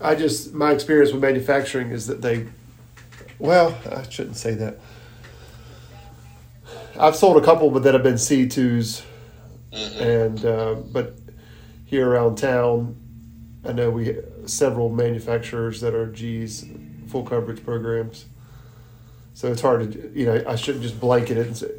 I 0.00 0.14
just 0.14 0.52
my 0.52 0.72
experience 0.72 1.12
with 1.12 1.22
manufacturing 1.22 1.90
is 1.90 2.06
that 2.06 2.20
they 2.22 2.46
well 3.38 3.76
I 3.90 4.02
shouldn't 4.08 4.36
say 4.36 4.54
that 4.54 4.78
I've 6.98 7.16
sold 7.16 7.36
a 7.42 7.44
couple 7.44 7.70
but 7.70 7.82
that 7.84 7.94
have 7.94 8.02
been 8.02 8.18
C 8.18 8.46
twos 8.46 9.02
Mhm. 9.72 10.00
and 10.00 10.44
uh, 10.44 10.74
but 10.92 11.16
here 11.86 12.08
around 12.08 12.36
town 12.36 12.96
I 13.64 13.72
know 13.72 13.90
we 13.90 14.06
have 14.06 14.24
several 14.46 14.90
manufacturers 14.90 15.80
that 15.80 15.94
are 15.94 16.06
G's 16.06 16.64
full 17.06 17.24
coverage 17.24 17.64
programs 17.64 18.26
so 19.34 19.50
it's 19.50 19.60
hard 19.60 19.92
to 19.92 20.12
you 20.14 20.26
know 20.26 20.44
I 20.46 20.56
shouldn't 20.56 20.82
just 20.82 21.00
blanket 21.00 21.36
it 21.38 21.46
and 21.46 21.56
say 21.56 21.70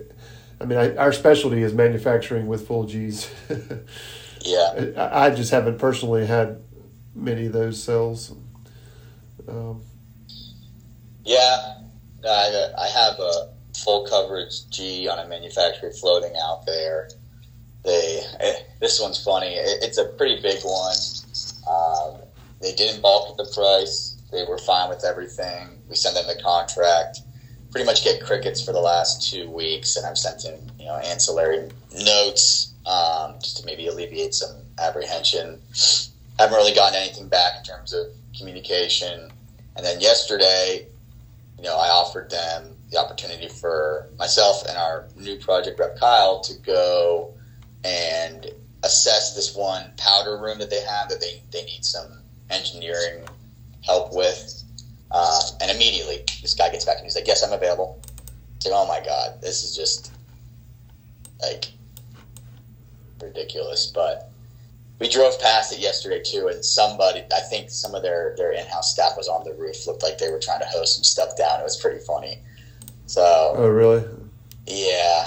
I 0.60 0.66
mean 0.66 0.78
I, 0.78 0.96
our 0.96 1.14
specialty 1.14 1.62
is 1.62 1.74
manufacturing 1.74 2.48
with 2.48 2.68
full 2.68 2.86
G's 2.86 3.30
Yeah, 4.48 4.92
I 4.98 5.26
I 5.26 5.30
just 5.32 5.52
haven't 5.52 5.78
personally 5.78 6.26
had 6.26 6.62
many 7.16 7.48
of 7.48 7.54
those 7.54 7.82
sales. 7.82 8.34
Um, 9.48 9.82
yeah. 11.26 11.74
I, 12.26 12.68
I 12.78 12.88
have 12.88 13.20
a 13.20 13.54
full 13.84 14.06
coverage 14.08 14.70
G 14.70 15.08
on 15.08 15.20
a 15.20 15.28
manufacturer 15.28 15.92
floating 15.92 16.34
out 16.42 16.66
there. 16.66 17.10
They 17.84 18.22
eh, 18.40 18.54
this 18.82 19.00
one's 19.02 19.24
funny. 19.24 19.54
It, 19.54 19.84
it's 19.84 19.98
a 19.98 20.06
pretty 20.06 20.42
big 20.42 20.60
one. 20.64 20.96
Um, 21.70 22.22
they 22.62 22.74
didn't 22.74 23.02
balk 23.02 23.32
at 23.32 23.38
the 23.38 23.52
price. 23.54 24.17
They 24.32 24.46
were 24.48 24.58
fine 24.58 24.90
with 24.90 25.06
everything. 25.06 25.82
We 25.90 25.96
sent 25.96 26.16
them 26.16 26.26
the 26.28 26.42
contract. 26.42 27.22
Pretty 27.72 27.86
much 27.86 28.04
get 28.04 28.24
crickets 28.24 28.64
for 28.64 28.72
the 28.72 28.80
last 28.80 29.30
two 29.32 29.50
weeks, 29.50 29.96
and 29.96 30.06
I've 30.06 30.18
sent 30.18 30.46
in 30.46 30.72
you 30.80 30.86
know 30.86 30.96
ancillary 30.98 31.70
notes 31.94 32.74
um, 32.86 33.36
just 33.40 33.58
to 33.58 33.66
maybe 33.66 33.88
alleviate 33.88 34.34
some 34.34 34.56
apprehension. 34.80 35.62
Haven't 36.40 36.56
really 36.56 36.74
gotten 36.74 36.96
anything 36.96 37.28
back 37.28 37.54
in 37.58 37.64
terms 37.64 37.94
of 37.94 38.08
communication. 38.38 39.32
And 39.76 39.86
then 39.86 40.00
yesterday, 40.00 40.88
you 41.58 41.64
know, 41.64 41.76
I 41.76 41.90
offered 41.90 42.30
them 42.30 42.76
the 42.92 42.98
opportunity 42.98 43.50
for 43.50 44.10
myself 44.18 44.66
and 44.68 44.78
our 44.78 45.08
new 45.16 45.38
project 45.38 45.80
rep 45.80 46.00
Kyle 46.00 46.40
to 46.42 46.54
go 46.62 47.34
and 47.84 48.52
assess 48.84 49.36
this 49.36 49.56
one 49.56 49.92
powder 49.98 50.38
room 50.38 50.60
that 50.60 50.70
they 50.70 50.82
have 50.82 51.10
that 51.10 51.20
they, 51.20 51.42
they 51.52 51.64
need 51.66 51.84
some 51.84 52.22
engineering 52.50 53.26
help 53.88 54.14
with. 54.14 54.64
Uh, 55.10 55.42
and 55.62 55.72
immediately, 55.72 56.24
this 56.42 56.54
guy 56.54 56.70
gets 56.70 56.86
back 56.86 56.98
and 56.98 57.06
he's 57.06 57.16
like, 57.16 57.28
"Yes, 57.28 57.42
I'm 57.44 57.54
available." 57.54 58.02
It's 58.58 58.66
like, 58.66 58.76
"Oh 58.76 58.86
my 58.88 59.00
god, 59.04 59.42
this 59.42 59.64
is 59.64 59.76
just 59.76 60.12
like 61.42 61.72
ridiculous." 63.22 63.88
But 63.88 64.32
we 65.00 65.08
drove 65.08 65.40
past 65.40 65.72
it 65.72 65.80
yesterday 65.80 66.22
too, 66.24 66.48
and 66.48 66.64
somebody, 66.64 67.24
I 67.34 67.40
think 67.50 67.70
some 67.70 67.96
of 67.96 68.04
their 68.04 68.36
their 68.38 68.52
in 68.52 68.66
house 68.66 68.92
staff 68.92 69.16
was 69.16 69.30
on 69.30 69.46
the 69.46 69.54
roof. 69.54 69.88
Looked 69.88 70.04
like 70.04 70.18
they 70.18 70.30
were 70.30 70.40
trying 70.40 70.60
to 70.60 70.66
hose 70.66 70.96
some 70.96 71.04
stuff 71.04 71.38
down. 71.38 71.62
It 71.62 71.64
was 71.64 71.78
pretty 71.78 72.00
funny. 72.00 72.40
So 73.06 73.54
oh, 73.56 73.70
really? 73.70 74.04
yeah, 74.66 75.26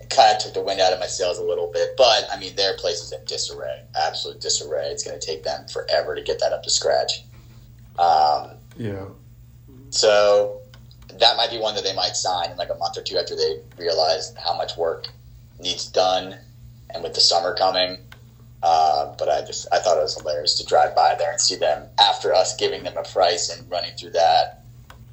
it 0.00 0.08
kind 0.08 0.34
of 0.34 0.42
took 0.42 0.54
the 0.54 0.62
wind 0.62 0.80
out 0.80 0.94
of 0.94 1.00
my 1.00 1.06
sails 1.06 1.38
a 1.38 1.44
little 1.44 1.70
bit. 1.70 1.90
But 1.98 2.26
I 2.32 2.38
mean, 2.38 2.56
their 2.56 2.76
place 2.78 3.02
is 3.02 3.12
in 3.12 3.24
disarray, 3.26 3.82
absolute 3.94 4.40
disarray. 4.40 4.86
It's 4.86 5.02
going 5.02 5.18
to 5.18 5.26
take 5.26 5.42
them 5.42 5.66
forever 5.68 6.14
to 6.14 6.22
get 6.22 6.40
that 6.40 6.52
up 6.52 6.62
to 6.62 6.70
scratch. 6.70 7.24
Um, 7.98 8.50
Yeah. 8.76 9.06
so 9.90 10.60
that 11.18 11.36
might 11.36 11.50
be 11.50 11.58
one 11.58 11.74
that 11.74 11.84
they 11.84 11.94
might 11.94 12.14
sign 12.16 12.50
in 12.50 12.56
like 12.56 12.70
a 12.70 12.74
month 12.74 12.96
or 12.98 13.02
two 13.02 13.16
after 13.16 13.34
they 13.34 13.60
realize 13.78 14.34
how 14.36 14.54
much 14.56 14.76
work 14.76 15.08
needs 15.58 15.86
done, 15.86 16.36
and 16.90 17.02
with 17.02 17.14
the 17.14 17.20
summer 17.20 17.54
coming. 17.54 17.98
Uh, 18.62 19.14
but 19.18 19.28
I 19.28 19.42
just 19.42 19.66
I 19.72 19.78
thought 19.78 19.96
it 19.98 20.02
was 20.02 20.16
hilarious 20.16 20.58
to 20.58 20.66
drive 20.66 20.94
by 20.94 21.14
there 21.14 21.30
and 21.30 21.40
see 21.40 21.56
them 21.56 21.88
after 21.98 22.34
us 22.34 22.56
giving 22.56 22.82
them 22.82 22.96
a 22.96 23.02
price 23.02 23.48
and 23.48 23.70
running 23.70 23.94
through 23.96 24.10
that. 24.10 24.62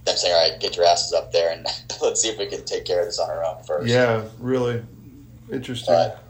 Them 0.06 0.18
saying, 0.18 0.34
"All 0.34 0.50
right, 0.50 0.60
get 0.60 0.76
your 0.76 0.86
asses 0.86 1.14
up 1.14 1.32
there 1.32 1.52
and 1.52 1.66
let's 2.02 2.22
see 2.22 2.30
if 2.30 2.38
we 2.38 2.48
can 2.48 2.66
take 2.66 2.84
care 2.86 3.00
of 3.02 3.06
this 3.06 3.20
on 3.20 3.30
our 3.30 3.44
own 3.46 3.64
first. 3.64 3.88
Yeah. 3.88 4.24
Really 4.40 4.82
interesting. 5.52 5.94
But 5.94 6.24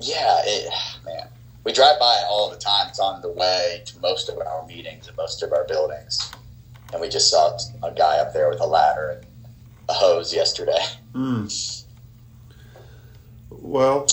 yeah, 0.00 0.40
it, 0.44 0.72
man, 1.04 1.28
we 1.66 1.72
drive 1.72 1.98
by 1.98 2.14
it 2.22 2.26
all 2.30 2.48
the 2.48 2.56
time. 2.56 2.86
It's 2.88 3.00
on 3.00 3.20
the 3.20 3.30
way 3.32 3.82
to 3.86 3.98
most 3.98 4.28
of 4.28 4.38
our 4.38 4.64
meetings 4.66 5.08
and 5.08 5.16
most 5.16 5.42
of 5.42 5.52
our 5.52 5.64
buildings, 5.64 6.30
and 6.92 7.00
we 7.00 7.08
just 7.08 7.28
saw 7.28 7.58
a 7.82 7.90
guy 7.90 8.18
up 8.18 8.32
there 8.32 8.48
with 8.48 8.60
a 8.60 8.66
ladder 8.66 9.18
and 9.18 9.26
a 9.88 9.92
hose 9.92 10.32
yesterday. 10.32 10.78
Mm. 11.12 11.84
Well, 13.50 14.06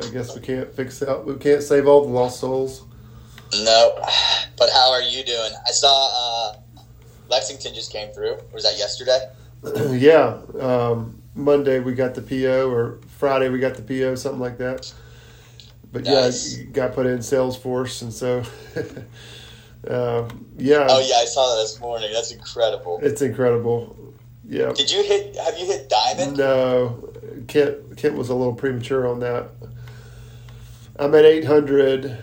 I 0.00 0.08
guess 0.12 0.36
we 0.36 0.40
can't 0.40 0.72
fix 0.72 1.02
out. 1.02 1.26
We 1.26 1.34
can't 1.34 1.64
save 1.64 1.88
all 1.88 2.02
the 2.02 2.12
lost 2.12 2.38
souls. 2.38 2.84
No, 3.52 3.98
but 4.56 4.70
how 4.72 4.92
are 4.92 5.02
you 5.02 5.24
doing? 5.24 5.50
I 5.66 5.72
saw 5.72 6.52
uh, 6.52 6.56
Lexington 7.28 7.74
just 7.74 7.92
came 7.92 8.12
through. 8.12 8.36
Was 8.52 8.62
that 8.62 8.78
yesterday? 8.78 9.32
yeah. 9.98 10.38
Um, 10.60 11.20
Monday 11.34 11.80
we 11.80 11.92
got 11.94 12.14
the 12.14 12.22
PO, 12.22 12.70
or 12.70 13.00
Friday 13.18 13.48
we 13.48 13.58
got 13.58 13.74
the 13.74 13.82
PO, 13.82 14.14
something 14.14 14.40
like 14.40 14.58
that. 14.58 14.94
But 15.94 16.02
Nice. 16.02 16.58
yeah, 16.58 16.64
got 16.64 16.92
put 16.92 17.06
in 17.06 17.18
Salesforce, 17.20 18.02
and 18.02 18.12
so 18.12 18.42
uh, 19.88 20.28
yeah, 20.58 20.88
Oh 20.90 20.98
yeah, 20.98 21.18
I 21.18 21.24
saw 21.24 21.54
that 21.54 21.62
this 21.62 21.78
morning. 21.78 22.10
That's 22.12 22.32
incredible. 22.32 22.98
it's 23.00 23.22
incredible. 23.22 23.96
Yeah. 24.44 24.72
Did 24.72 24.90
you 24.90 25.04
hit? 25.04 25.36
Have 25.36 25.56
you 25.56 25.66
hit 25.66 25.88
diamond? 25.88 26.36
No, 26.36 27.12
Kent 27.46 27.96
Kent 27.96 28.16
was 28.16 28.28
a 28.28 28.34
little 28.34 28.54
premature 28.54 29.06
on 29.06 29.20
that. 29.20 29.50
I'm 30.98 31.14
at 31.14 31.24
800. 31.24 32.18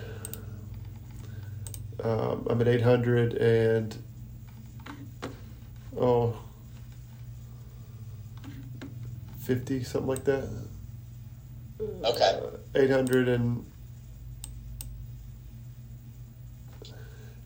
Um, 2.04 2.48
I'm 2.50 2.60
at 2.60 2.68
800 2.68 3.34
and 3.36 3.96
oh, 5.98 6.36
50 9.40 9.84
something 9.84 10.08
like 10.10 10.25
that. 10.25 10.50
Okay. 12.04 12.40
Uh, 12.44 12.58
800 12.74 13.66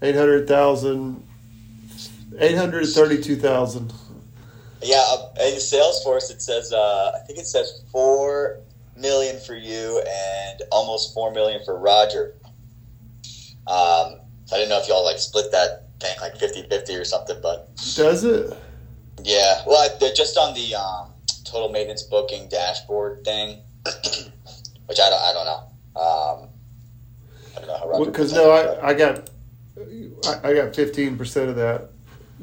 800,000 0.01 1.23
832,000 2.37 3.93
yeah 4.81 5.15
in 5.39 5.55
salesforce 5.55 6.29
it 6.29 6.41
says 6.41 6.71
uh, 6.73 7.11
i 7.15 7.25
think 7.25 7.39
it 7.39 7.47
says 7.47 7.83
4 7.91 8.59
million 8.97 9.39
for 9.39 9.55
you 9.55 10.01
and 10.07 10.61
almost 10.71 11.13
4 11.13 11.33
million 11.33 11.61
for 11.65 11.77
roger. 11.77 12.33
Um, 13.67 14.19
so 14.45 14.55
i 14.55 14.59
didn't 14.59 14.69
know 14.69 14.79
if 14.79 14.87
y'all 14.87 15.03
like 15.03 15.17
split 15.17 15.51
that 15.51 15.87
thing 15.99 16.15
like 16.21 16.35
50-50 16.35 16.99
or 16.99 17.05
something 17.05 17.37
but 17.41 17.75
does 17.95 18.23
it? 18.23 18.55
Yeah 19.23 19.63
well 19.65 19.89
I, 19.89 20.11
just 20.13 20.37
on 20.37 20.53
the 20.53 20.75
um, 20.75 21.09
total 21.45 21.69
maintenance 21.69 22.03
booking 22.03 22.47
dashboard 22.49 23.23
thing 23.23 23.61
which 24.87 24.99
I 24.99 25.09
don't 25.09 25.21
I 25.21 25.33
don't 25.33 25.45
know. 25.45 26.01
Um, 26.01 26.49
I 27.55 27.59
don't 27.59 27.67
know 27.67 27.77
how 27.77 27.89
Roger. 27.89 28.05
Because 28.11 28.31
puts 28.31 28.43
no, 28.43 28.51
I, 28.51 28.89
I 28.89 28.93
got 28.93 29.29
I, 30.25 30.49
I 30.49 30.53
got 30.53 30.75
fifteen 30.75 31.17
percent 31.17 31.49
of 31.49 31.55
that 31.57 31.89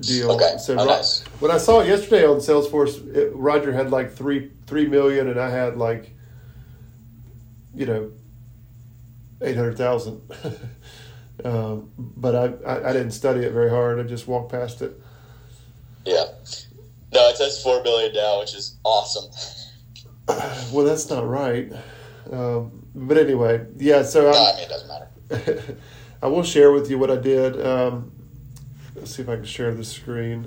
deal. 0.01 0.33
Okay. 0.33 0.57
So 0.59 0.75
Oh, 0.75 0.79
Ro- 0.79 0.97
nice. 0.97 1.23
when 1.41 1.51
I 1.51 1.59
saw 1.59 1.81
it 1.81 1.89
yesterday 1.89 2.25
on 2.27 2.37
Salesforce, 2.39 3.15
it, 3.15 3.33
Roger 3.35 3.73
had 3.73 3.91
like 3.91 4.13
three 4.13 4.51
three 4.67 4.87
million, 4.87 5.29
and 5.29 5.39
I 5.41 5.51
had 5.51 5.77
like 5.77 6.11
you 7.75 7.87
know 7.87 8.13
eight 9.43 9.57
hundred 9.57 9.77
thousand. 9.77 10.21
um, 11.45 11.91
but 11.99 12.35
I, 12.35 12.71
I 12.71 12.91
I 12.91 12.93
didn't 12.93 13.13
study 13.13 13.41
it 13.41 13.53
very 13.53 13.71
hard. 13.71 13.99
I 14.01 14.05
just 14.05 14.27
walked 14.27 14.51
past 14.53 14.83
it. 14.83 14.99
Yeah. 16.05 16.25
No, 17.15 17.29
it 17.29 17.37
says 17.37 17.63
four 17.63 17.83
million 17.83 18.15
now, 18.15 18.41
which 18.41 18.55
is 18.55 18.77
awesome. 18.85 19.31
Well, 20.73 20.87
that's 20.87 21.11
not 21.11 21.29
right. 21.29 21.71
Um, 22.31 22.87
but 22.95 23.19
anyway, 23.19 23.67
yeah. 23.77 24.03
So 24.03 24.31
No, 24.31 24.39
I'm, 24.39 24.57
mean 24.57 24.65
it 24.65 24.69
doesn't 24.69 24.89
matter. 24.89 25.77
I 26.23 26.27
will 26.27 26.43
share 26.45 26.73
with 26.73 26.91
you 26.91 26.99
what 26.99 27.11
I 27.11 27.17
did. 27.17 27.65
Um, 27.65 28.13
let's 28.95 29.15
see 29.15 29.23
if 29.23 29.29
I 29.29 29.37
can 29.37 29.45
share 29.45 29.75
the 29.75 29.85
screen. 29.85 30.47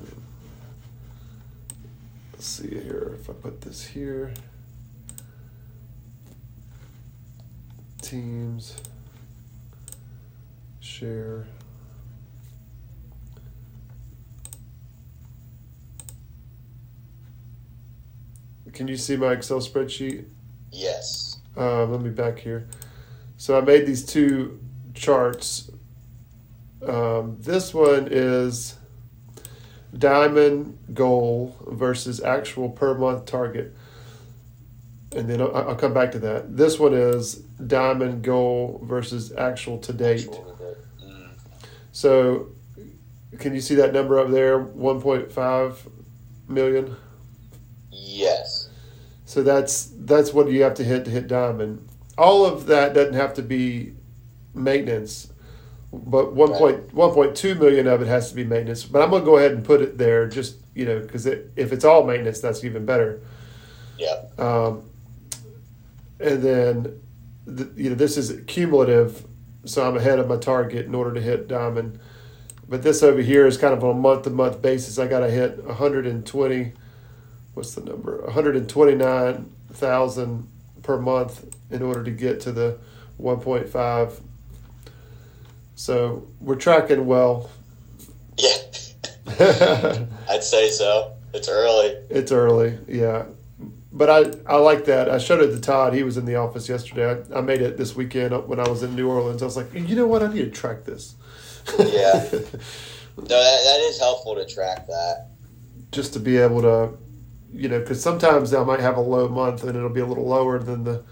Let's 2.34 2.48
see 2.48 2.70
here. 2.70 3.18
If 3.20 3.30
I 3.30 3.34
put 3.34 3.62
this 3.62 3.86
here, 3.86 4.32
Teams, 8.02 8.76
share. 10.80 11.48
Can 18.74 18.88
you 18.88 18.98
see 18.98 19.16
my 19.16 19.32
Excel 19.32 19.60
spreadsheet? 19.60 20.26
Yes. 20.72 21.35
Uh, 21.58 21.86
let 21.86 22.02
me 22.02 22.10
back 22.10 22.40
here. 22.40 22.68
So 23.38 23.58
I 23.58 23.62
made 23.62 23.86
these 23.86 24.06
two 24.06 24.60
charts. 24.94 25.70
Um, 26.86 27.38
this 27.40 27.74
one 27.74 28.08
is 28.12 28.76
diamond 29.98 30.78
goal 30.94 31.56
versus 31.68 32.22
actual 32.22 32.70
per 32.70 32.94
month 32.98 33.26
target. 33.26 33.74
And 35.16 35.30
then 35.30 35.42
I'll, 35.42 35.56
I'll 35.56 35.76
come 35.76 35.94
back 35.94 36.12
to 36.12 36.20
that. 36.20 36.58
This 36.58 36.78
one 36.78 36.94
is 36.94 37.36
diamond 37.36 38.24
goal 38.24 38.82
versus 38.84 39.32
actual 39.38 39.78
to 39.80 39.94
date. 39.94 40.30
Mm. 41.02 41.30
So 41.92 42.50
can 43.40 43.54
you 43.54 43.62
see 43.62 43.76
that 43.76 43.94
number 43.94 44.20
up 44.20 44.30
there? 44.30 44.60
1.5 44.60 45.78
million. 46.48 46.96
Yes. 47.92 48.55
So 49.36 49.44
that's 49.44 49.92
that's 49.98 50.32
what 50.32 50.50
you 50.50 50.64
have 50.64 50.76
to 50.76 50.84
hit 50.86 51.04
to 51.04 51.12
hit 51.12 51.28
diamond. 51.28 51.86
All 52.18 52.46
of 52.46 52.68
that 52.68 52.94
doesn't 52.94 53.16
have 53.16 53.34
to 53.34 53.42
be 53.42 53.92
maintenance, 54.54 55.30
but 55.92 56.32
one 56.32 56.54
point 56.54 56.94
one 56.94 57.14
point 57.14 57.36
two 57.36 57.54
million 57.56 57.86
of 57.86 58.02
it 58.02 58.08
has 58.08 58.30
to 58.30 58.36
be 58.36 58.46
maintenance. 58.46 58.86
But 58.86 59.02
I'm 59.02 59.12
gonna 59.12 59.26
go 59.26 59.36
ahead 59.36 59.52
and 59.52 59.62
put 59.62 59.82
it 59.82 59.98
there, 59.98 60.26
just 60.26 60.56
you 60.74 60.86
know, 60.86 61.02
because 61.02 61.26
it, 61.26 61.52
if 61.58 61.74
it's 61.74 61.84
all 61.84 62.06
maintenance, 62.06 62.40
that's 62.40 62.64
even 62.64 62.86
better. 62.86 63.20
Yep. 63.98 64.40
Um, 64.40 64.90
and 66.22 66.42
then, 66.42 67.02
the, 67.46 67.70
you 67.76 67.90
know, 67.90 67.96
this 67.98 68.16
is 68.16 68.42
cumulative, 68.48 69.28
so 69.66 69.86
I'm 69.86 69.98
ahead 69.98 70.18
of 70.18 70.30
my 70.30 70.38
target 70.38 70.86
in 70.86 70.96
order 70.96 71.14
to 71.14 71.20
hit 71.20 71.50
diamond. 71.50 72.00
But 72.70 72.84
this 72.84 73.04
over 73.04 73.22
here 73.22 73.46
is 73.48 73.58
kind 73.58 73.74
of 73.74 73.84
on 73.84 73.98
a 73.98 74.00
month 74.00 74.24
to 74.24 74.30
month 74.30 74.62
basis. 74.62 74.98
I 74.98 75.08
got 75.08 75.20
to 75.20 75.30
hit 75.30 75.62
120. 75.62 76.74
What's 77.56 77.76
the 77.76 77.84
number? 77.84 78.22
129,000 78.26 80.50
per 80.84 81.00
month 81.02 81.56
in 81.72 81.84
order 81.84 82.04
to 82.04 82.12
get 82.12 82.42
to 82.42 82.52
the 82.54 82.80
1.5. 83.22 84.22
So 85.76 86.28
we're 86.42 86.58
tracking 86.58 87.08
well. 87.08 87.52
Yeah. 88.38 88.58
I'd 90.30 90.44
say 90.44 90.70
so. 90.70 91.14
It's 91.34 91.48
early. 91.50 91.96
It's 92.10 92.32
early, 92.32 92.78
yeah. 92.88 93.26
But 93.92 94.10
I, 94.10 94.32
I 94.54 94.58
like 94.58 94.86
that. 94.86 95.10
I 95.10 95.18
showed 95.20 95.42
it 95.42 95.52
to 95.54 95.60
Todd. 95.62 95.94
He 95.94 96.04
was 96.04 96.18
in 96.18 96.26
the 96.26 96.36
office 96.36 96.68
yesterday. 96.70 97.22
I, 97.34 97.38
I 97.40 97.42
made 97.42 97.62
it 97.62 97.78
this 97.78 97.96
weekend 97.96 98.34
when 98.48 98.60
I 98.60 98.68
was 98.70 98.84
in 98.84 98.96
New 98.96 99.10
Orleans. 99.10 99.42
I 99.42 99.46
was 99.46 99.58
like, 99.58 99.74
you 99.74 99.96
know 99.96 100.08
what? 100.08 100.22
I 100.24 100.28
need 100.34 100.46
to 100.46 100.52
track 100.52 100.84
this. 100.86 101.16
Yeah. 101.80 102.30
No, 103.18 103.24
that, 103.28 103.64
that 103.64 103.80
is 103.90 104.00
helpful 104.00 104.36
to 104.36 104.46
track 104.46 104.88
that. 104.88 105.28
just 105.92 106.14
to 106.14 106.20
be 106.20 106.38
able 106.38 106.62
to, 106.64 106.90
you 107.56 107.70
know, 107.70 107.80
because 107.80 108.02
sometimes 108.04 108.54
I 108.54 108.64
might 108.64 108.82
have 108.82 108.98
a 108.98 109.02
low 109.02 109.30
month 109.30 109.64
and 109.64 109.76
it'll 109.78 109.90
be 109.90 110.02
a 110.02 110.06
little 110.06 110.28
lower 110.28 110.60
than 110.60 110.84
the, 110.84 111.04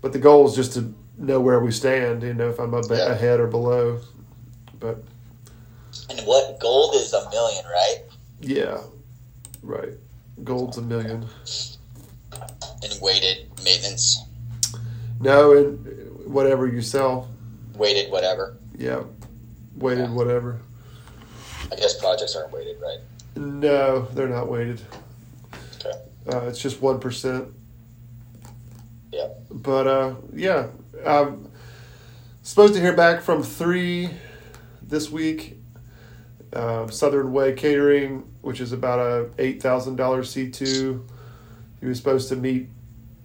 but 0.00 0.12
the 0.12 0.18
goal 0.18 0.46
is 0.48 0.56
just 0.56 0.72
to 0.74 0.92
know 1.18 1.40
where 1.40 1.60
we 1.60 1.70
stand. 1.70 2.22
You 2.24 2.34
know, 2.34 2.48
if 2.50 2.58
I'm 2.58 2.74
a 2.74 2.80
bit 2.80 2.98
Yeah. 2.98 3.12
ahead 3.12 3.38
or 3.40 3.46
below. 3.46 4.00
But 4.80 4.98
And 6.10 6.20
what 6.26 6.58
gold 6.58 6.94
is 6.96 7.12
a 7.12 7.30
million, 7.30 7.64
right? 7.66 8.02
yeah, 8.40 8.80
right. 9.62 9.92
Gold's 10.42 10.78
a 10.78 10.82
million. 10.82 11.26
And 12.82 13.00
weighted 13.00 13.48
maintenance, 13.64 14.20
No, 15.20 15.56
and 15.56 16.26
whatever 16.26 16.66
you 16.66 16.82
sell, 16.82 17.28
weighted 17.76 18.10
whatever. 18.10 18.56
yeah, 18.76 19.02
weighted 19.76 20.06
Yeah. 20.08 20.14
whatever. 20.14 20.58
I 21.70 21.76
guess 21.76 21.96
projects 22.00 22.34
aren't 22.34 22.50
weighted, 22.52 22.80
right? 22.80 22.98
No, 23.36 24.08
they're 24.14 24.28
not 24.28 24.50
weighted. 24.50 24.80
Uh, 26.26 26.46
it's 26.46 26.60
just 26.60 26.80
one 26.80 27.00
percent. 27.00 27.48
Yeah. 29.12 29.28
But 29.50 29.86
uh, 29.86 30.14
yeah, 30.34 30.68
I'm 31.06 31.50
supposed 32.42 32.74
to 32.74 32.80
hear 32.80 32.94
back 32.94 33.22
from 33.22 33.42
three 33.42 34.10
this 34.82 35.10
week. 35.10 35.58
Um, 36.54 36.90
Southern 36.90 37.32
Way 37.32 37.54
Catering, 37.54 38.30
which 38.42 38.60
is 38.60 38.72
about 38.72 38.98
a 38.98 39.30
eight 39.38 39.62
thousand 39.62 39.96
dollars 39.96 40.30
C 40.30 40.50
two. 40.50 41.06
He 41.80 41.86
was 41.86 41.98
supposed 41.98 42.28
to 42.28 42.36
meet 42.36 42.68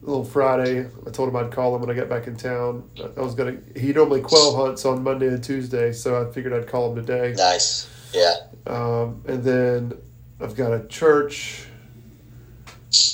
a 0.01 0.05
little 0.05 0.23
Friday. 0.23 0.87
I 1.05 1.09
told 1.11 1.29
him 1.29 1.35
I'd 1.35 1.51
call 1.51 1.75
him 1.75 1.81
when 1.81 1.89
I 1.89 1.93
got 1.93 2.09
back 2.09 2.27
in 2.27 2.35
town. 2.35 2.89
I 3.17 3.21
was 3.21 3.35
gonna. 3.35 3.57
He 3.75 3.93
normally 3.93 4.21
quail 4.21 4.55
hunts 4.55 4.85
on 4.85 5.03
Monday 5.03 5.27
and 5.27 5.43
Tuesday, 5.43 5.91
so 5.91 6.25
I 6.25 6.31
figured 6.31 6.53
I'd 6.53 6.67
call 6.67 6.91
him 6.91 7.05
today. 7.05 7.33
Nice. 7.37 7.89
Yeah. 8.13 8.33
Um, 8.65 9.23
and 9.27 9.43
then 9.43 9.93
I've 10.39 10.55
got 10.55 10.73
a 10.73 10.87
church, 10.87 11.66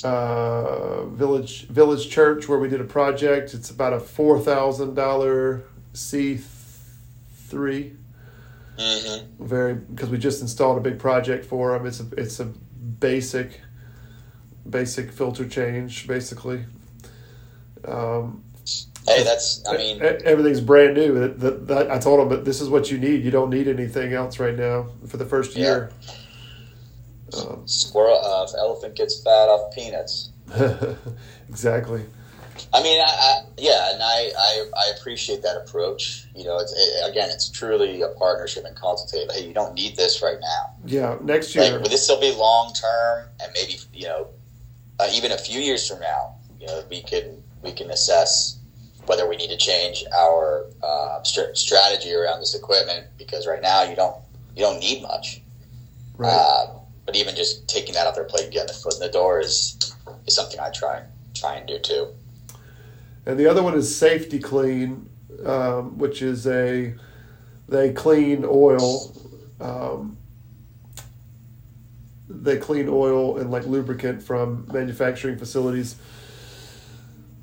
uh, 0.04 1.04
village 1.06 1.66
village 1.68 2.08
church 2.08 2.48
where 2.48 2.58
we 2.58 2.68
did 2.68 2.80
a 2.80 2.84
project. 2.84 3.54
It's 3.54 3.70
about 3.70 3.92
a 3.92 4.00
four 4.00 4.40
thousand 4.40 4.94
dollar 4.94 5.64
C 5.92 6.40
three. 7.46 7.96
Mm-hmm. 8.78 9.44
Very 9.44 9.74
because 9.74 10.10
we 10.10 10.18
just 10.18 10.42
installed 10.42 10.78
a 10.78 10.80
big 10.80 10.98
project 10.98 11.44
for 11.44 11.72
them. 11.72 11.86
It's 11.86 12.00
a 12.00 12.06
it's 12.16 12.40
a 12.40 12.46
basic 12.46 13.60
basic 14.68 15.12
filter 15.12 15.48
change 15.48 16.06
basically. 16.06 16.64
Um, 17.84 18.42
Hey, 19.06 19.22
that's. 19.22 19.62
I 19.68 19.76
mean, 19.76 20.00
everything's 20.02 20.62
brand 20.62 20.94
new. 20.94 21.12
That, 21.12 21.40
that, 21.40 21.66
that, 21.66 21.90
I 21.90 21.98
told 21.98 22.20
them, 22.20 22.28
but 22.28 22.46
this 22.46 22.62
is 22.62 22.70
what 22.70 22.90
you 22.90 22.96
need. 22.96 23.22
You 23.22 23.30
don't 23.30 23.50
need 23.50 23.68
anything 23.68 24.14
else 24.14 24.38
right 24.38 24.56
now 24.56 24.88
for 25.06 25.18
the 25.18 25.26
first 25.26 25.56
year. 25.56 25.90
Um, 27.32 27.66
squirrel. 27.66 28.18
Uh, 28.22 28.46
elephant 28.58 28.96
gets 28.96 29.22
fat 29.22 29.48
off 29.48 29.74
peanuts. 29.74 30.30
exactly. 31.48 32.04
I 32.72 32.82
mean, 32.82 33.00
I, 33.00 33.04
I 33.04 33.40
yeah, 33.58 33.92
and 33.92 34.02
I, 34.02 34.30
I 34.38 34.64
I 34.76 34.92
appreciate 34.98 35.42
that 35.42 35.56
approach. 35.56 36.26
You 36.34 36.44
know, 36.44 36.58
it's 36.58 36.72
it, 36.72 37.10
again, 37.10 37.30
it's 37.30 37.48
truly 37.48 38.02
a 38.02 38.08
partnership 38.08 38.64
and 38.64 38.76
consultative. 38.76 39.34
Hey, 39.34 39.46
you 39.46 39.54
don't 39.54 39.74
need 39.74 39.96
this 39.96 40.22
right 40.22 40.38
now. 40.40 40.74
Yeah, 40.84 41.16
next 41.22 41.54
year. 41.54 41.64
Like, 41.64 41.82
will 41.82 41.88
this 41.88 42.04
still 42.04 42.20
be 42.20 42.32
long 42.32 42.72
term, 42.72 43.28
and 43.40 43.50
maybe 43.54 43.78
you 43.92 44.06
know, 44.06 44.28
uh, 45.00 45.08
even 45.12 45.32
a 45.32 45.38
few 45.38 45.60
years 45.60 45.88
from 45.88 46.00
now, 46.00 46.36
you 46.60 46.66
know, 46.66 46.82
we 46.90 47.02
can 47.02 47.42
we 47.62 47.72
can 47.72 47.90
assess 47.90 48.58
whether 49.06 49.28
we 49.28 49.36
need 49.36 49.48
to 49.48 49.56
change 49.56 50.04
our 50.16 50.66
uh, 50.82 51.22
str- 51.22 51.54
strategy 51.54 52.12
around 52.12 52.40
this 52.40 52.54
equipment 52.54 53.06
because 53.18 53.46
right 53.46 53.62
now 53.62 53.82
you 53.82 53.96
don't 53.96 54.16
you 54.56 54.62
don't 54.62 54.78
need 54.78 55.02
much. 55.02 55.40
right. 56.16 56.32
Uh, 56.32 56.73
but 57.06 57.16
even 57.16 57.34
just 57.36 57.68
taking 57.68 57.94
that 57.94 58.06
off 58.06 58.14
their 58.14 58.24
plate, 58.24 58.44
and 58.44 58.52
getting 58.52 58.68
the 58.68 58.74
foot 58.74 58.94
in 58.94 59.00
the 59.00 59.10
door 59.10 59.40
is 59.40 59.94
is 60.26 60.34
something 60.34 60.58
I 60.60 60.70
try 60.70 61.02
try 61.34 61.56
and 61.56 61.66
do 61.66 61.78
too. 61.78 62.08
and 63.26 63.38
the 63.38 63.46
other 63.46 63.62
one 63.62 63.74
is 63.74 63.94
Safety-Kleen, 63.94 65.06
um, 65.44 65.98
which 65.98 66.22
is 66.22 66.46
a 66.46 66.94
they 67.68 67.92
clean 67.92 68.44
oil. 68.46 69.14
Um, 69.60 70.16
they 72.28 72.56
clean 72.56 72.88
oil 72.88 73.38
and 73.38 73.50
like 73.50 73.66
lubricant 73.66 74.22
from 74.22 74.66
manufacturing 74.72 75.38
facilities. 75.38 75.96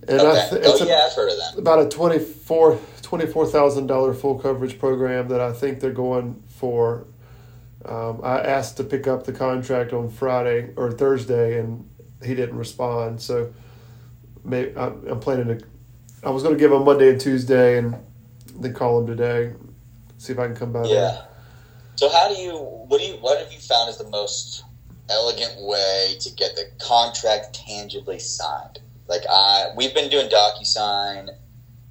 And 0.08 0.20
okay. 0.20 0.48
th- 0.50 0.62
oh, 0.66 0.86
yeah, 0.86 1.08
I've 1.08 1.14
heard 1.14 1.30
of 1.30 1.38
that. 1.38 1.60
About 1.60 1.86
a 1.86 1.90
24 1.90 2.80
$24,000 3.12 4.20
full 4.20 4.40
coverage 4.40 4.80
program 4.80 5.28
that 5.28 5.42
I 5.42 5.52
think 5.52 5.80
they're 5.80 5.92
going 5.92 6.42
for. 6.48 7.06
Um, 7.86 8.22
I 8.24 8.40
asked 8.40 8.78
to 8.78 8.84
pick 8.84 9.08
up 9.08 9.24
the 9.26 9.34
contract 9.34 9.94
on 9.94 10.10
Friday 10.10 10.70
or 10.76 10.92
Thursday, 10.92 11.60
and 11.60 11.90
he 12.24 12.36
didn't 12.36 12.58
respond. 12.58 13.22
So 13.22 13.54
maybe 14.44 14.76
I'm 14.78 15.20
planning 15.20 15.58
to. 15.58 15.66
I 16.24 16.30
was 16.30 16.44
going 16.44 16.56
to 16.56 16.60
give 16.60 16.72
him 16.72 16.86
Monday 16.86 17.10
and 17.10 17.20
Tuesday, 17.20 17.78
and 17.78 17.96
then 18.60 18.74
call 18.74 19.00
him 19.00 19.08
today. 19.08 19.54
See 20.18 20.34
if 20.34 20.40
I 20.40 20.48
can 20.48 20.56
come 20.56 20.72
by. 20.72 20.84
Yeah. 20.84 20.88
There. 20.88 21.28
So 21.96 22.10
how 22.10 22.34
do 22.34 22.40
you? 22.40 22.54
What 22.54 23.00
do 23.00 23.08
you? 23.08 23.16
What 23.16 23.40
have 23.40 23.52
you 23.52 23.60
found 23.60 23.90
is 23.90 23.98
the 23.98 24.10
most 24.10 24.64
elegant 25.10 25.56
way 25.60 26.16
to 26.20 26.32
get 26.34 26.56
the 26.56 26.66
contract 26.80 27.56
tangibly 27.56 28.20
signed? 28.20 28.80
Like 29.08 29.24
I, 29.30 29.72
we've 29.76 29.94
been 29.94 30.10
doing 30.10 30.30
DocuSign, 30.30 31.30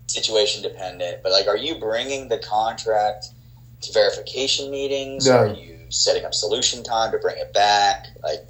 situation 0.06 0.62
dependent. 0.62 1.22
But 1.22 1.32
like, 1.32 1.46
are 1.46 1.56
you 1.56 1.76
bringing 1.76 2.28
the 2.28 2.38
contract 2.38 3.28
verification 3.88 4.70
meetings? 4.70 5.26
No. 5.26 5.36
Are 5.38 5.54
you 5.54 5.78
setting 5.88 6.24
up 6.24 6.34
solution 6.34 6.82
time 6.82 7.12
to 7.12 7.18
bring 7.18 7.36
it 7.38 7.52
back? 7.52 8.06
Like, 8.22 8.46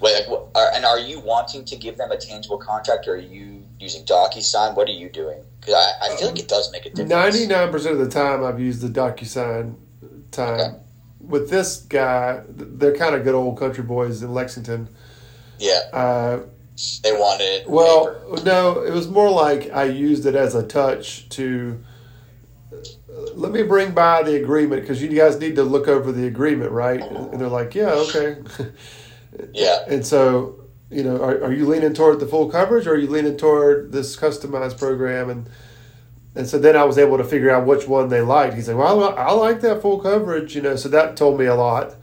wait, 0.00 0.14
like, 0.20 0.28
what, 0.28 0.48
are, 0.54 0.70
and 0.74 0.84
are 0.84 0.98
you 0.98 1.20
wanting 1.20 1.64
to 1.66 1.76
give 1.76 1.96
them 1.96 2.10
a 2.10 2.16
tangible 2.16 2.58
contract, 2.58 3.06
or 3.06 3.14
are 3.14 3.16
you 3.16 3.62
using 3.78 4.04
DocuSign? 4.04 4.74
What 4.74 4.88
are 4.88 4.92
you 4.92 5.08
doing? 5.08 5.42
Because 5.60 5.74
I, 5.74 6.06
I 6.06 6.16
feel 6.16 6.28
like 6.28 6.38
it 6.38 6.48
does 6.48 6.72
make 6.72 6.86
a 6.86 6.90
difference. 6.90 7.10
Ninety 7.10 7.46
nine 7.46 7.70
percent 7.70 7.94
of 7.94 8.00
the 8.00 8.10
time, 8.10 8.44
I've 8.44 8.60
used 8.60 8.80
the 8.80 8.88
DocuSign 8.88 9.76
time. 10.30 10.60
Okay. 10.60 10.76
With 11.20 11.50
this 11.50 11.78
guy, 11.78 12.42
they're 12.48 12.94
kind 12.94 13.14
of 13.14 13.24
good 13.24 13.34
old 13.34 13.58
country 13.58 13.82
boys 13.82 14.22
in 14.22 14.32
Lexington. 14.32 14.88
Yeah. 15.58 15.80
Uh, 15.92 16.40
they 17.02 17.12
wanted. 17.12 17.66
Well, 17.66 18.14
paper. 18.14 18.44
no, 18.44 18.82
it 18.82 18.92
was 18.92 19.08
more 19.08 19.30
like 19.30 19.72
I 19.72 19.84
used 19.84 20.26
it 20.26 20.34
as 20.34 20.54
a 20.54 20.62
touch 20.62 21.28
to. 21.30 21.82
Let 23.34 23.52
me 23.52 23.62
bring 23.62 23.92
by 23.92 24.22
the 24.22 24.36
agreement 24.36 24.82
because 24.82 25.02
you 25.02 25.08
guys 25.08 25.38
need 25.38 25.56
to 25.56 25.62
look 25.62 25.88
over 25.88 26.12
the 26.12 26.26
agreement, 26.26 26.72
right? 26.72 27.00
And 27.00 27.40
they're 27.40 27.48
like, 27.48 27.74
"Yeah, 27.74 27.90
okay." 27.90 28.36
yeah. 29.52 29.84
And 29.88 30.04
so, 30.04 30.64
you 30.90 31.02
know, 31.02 31.16
are, 31.22 31.44
are 31.44 31.52
you 31.52 31.66
leaning 31.66 31.94
toward 31.94 32.20
the 32.20 32.26
full 32.26 32.50
coverage, 32.50 32.86
or 32.86 32.94
are 32.94 32.98
you 32.98 33.08
leaning 33.08 33.36
toward 33.36 33.92
this 33.92 34.16
customized 34.16 34.78
program? 34.78 35.30
And 35.30 35.48
and 36.34 36.46
so 36.46 36.58
then 36.58 36.76
I 36.76 36.84
was 36.84 36.98
able 36.98 37.16
to 37.18 37.24
figure 37.24 37.50
out 37.50 37.66
which 37.66 37.88
one 37.88 38.08
they 38.08 38.20
liked. 38.20 38.54
He's 38.54 38.68
like, 38.68 38.76
"Well, 38.76 39.16
I 39.16 39.32
like 39.32 39.60
that 39.62 39.82
full 39.82 39.98
coverage," 39.98 40.54
you 40.54 40.62
know. 40.62 40.76
So 40.76 40.88
that 40.90 41.16
told 41.16 41.38
me 41.38 41.46
a 41.46 41.54
lot. 41.54 41.96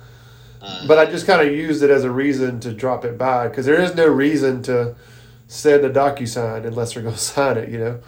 Mm. 0.63 0.88
But 0.88 0.97
I 0.97 1.06
just 1.06 1.28
kind 1.28 1.45
of 1.45 1.54
used 1.54 1.84
it 1.84 1.89
as 1.89 2.04
a 2.04 2.12
reason 2.12 2.60
to 2.62 2.73
drop 2.73 3.06
it 3.06 3.17
by 3.17 3.47
because 3.47 3.65
there 3.65 3.80
is 3.80 3.95
no 3.95 4.08
reason 4.08 4.63
to 4.63 4.95
send 5.47 5.84
a 5.86 5.89
DocuSign 5.89 6.65
unless 6.65 6.93
they're 6.93 7.04
going 7.04 7.15
to 7.15 7.21
sign 7.21 7.58
it, 7.58 7.69
you 7.69 7.78
know. 7.78 7.99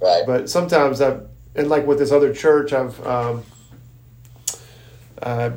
Right. 0.00 0.22
But 0.26 0.48
sometimes 0.48 1.00
I've, 1.00 1.26
and 1.54 1.68
like 1.68 1.86
with 1.86 1.98
this 1.98 2.12
other 2.12 2.34
church, 2.34 2.72
I've 2.72 3.04
um, 3.06 3.42
uh, 5.20 5.50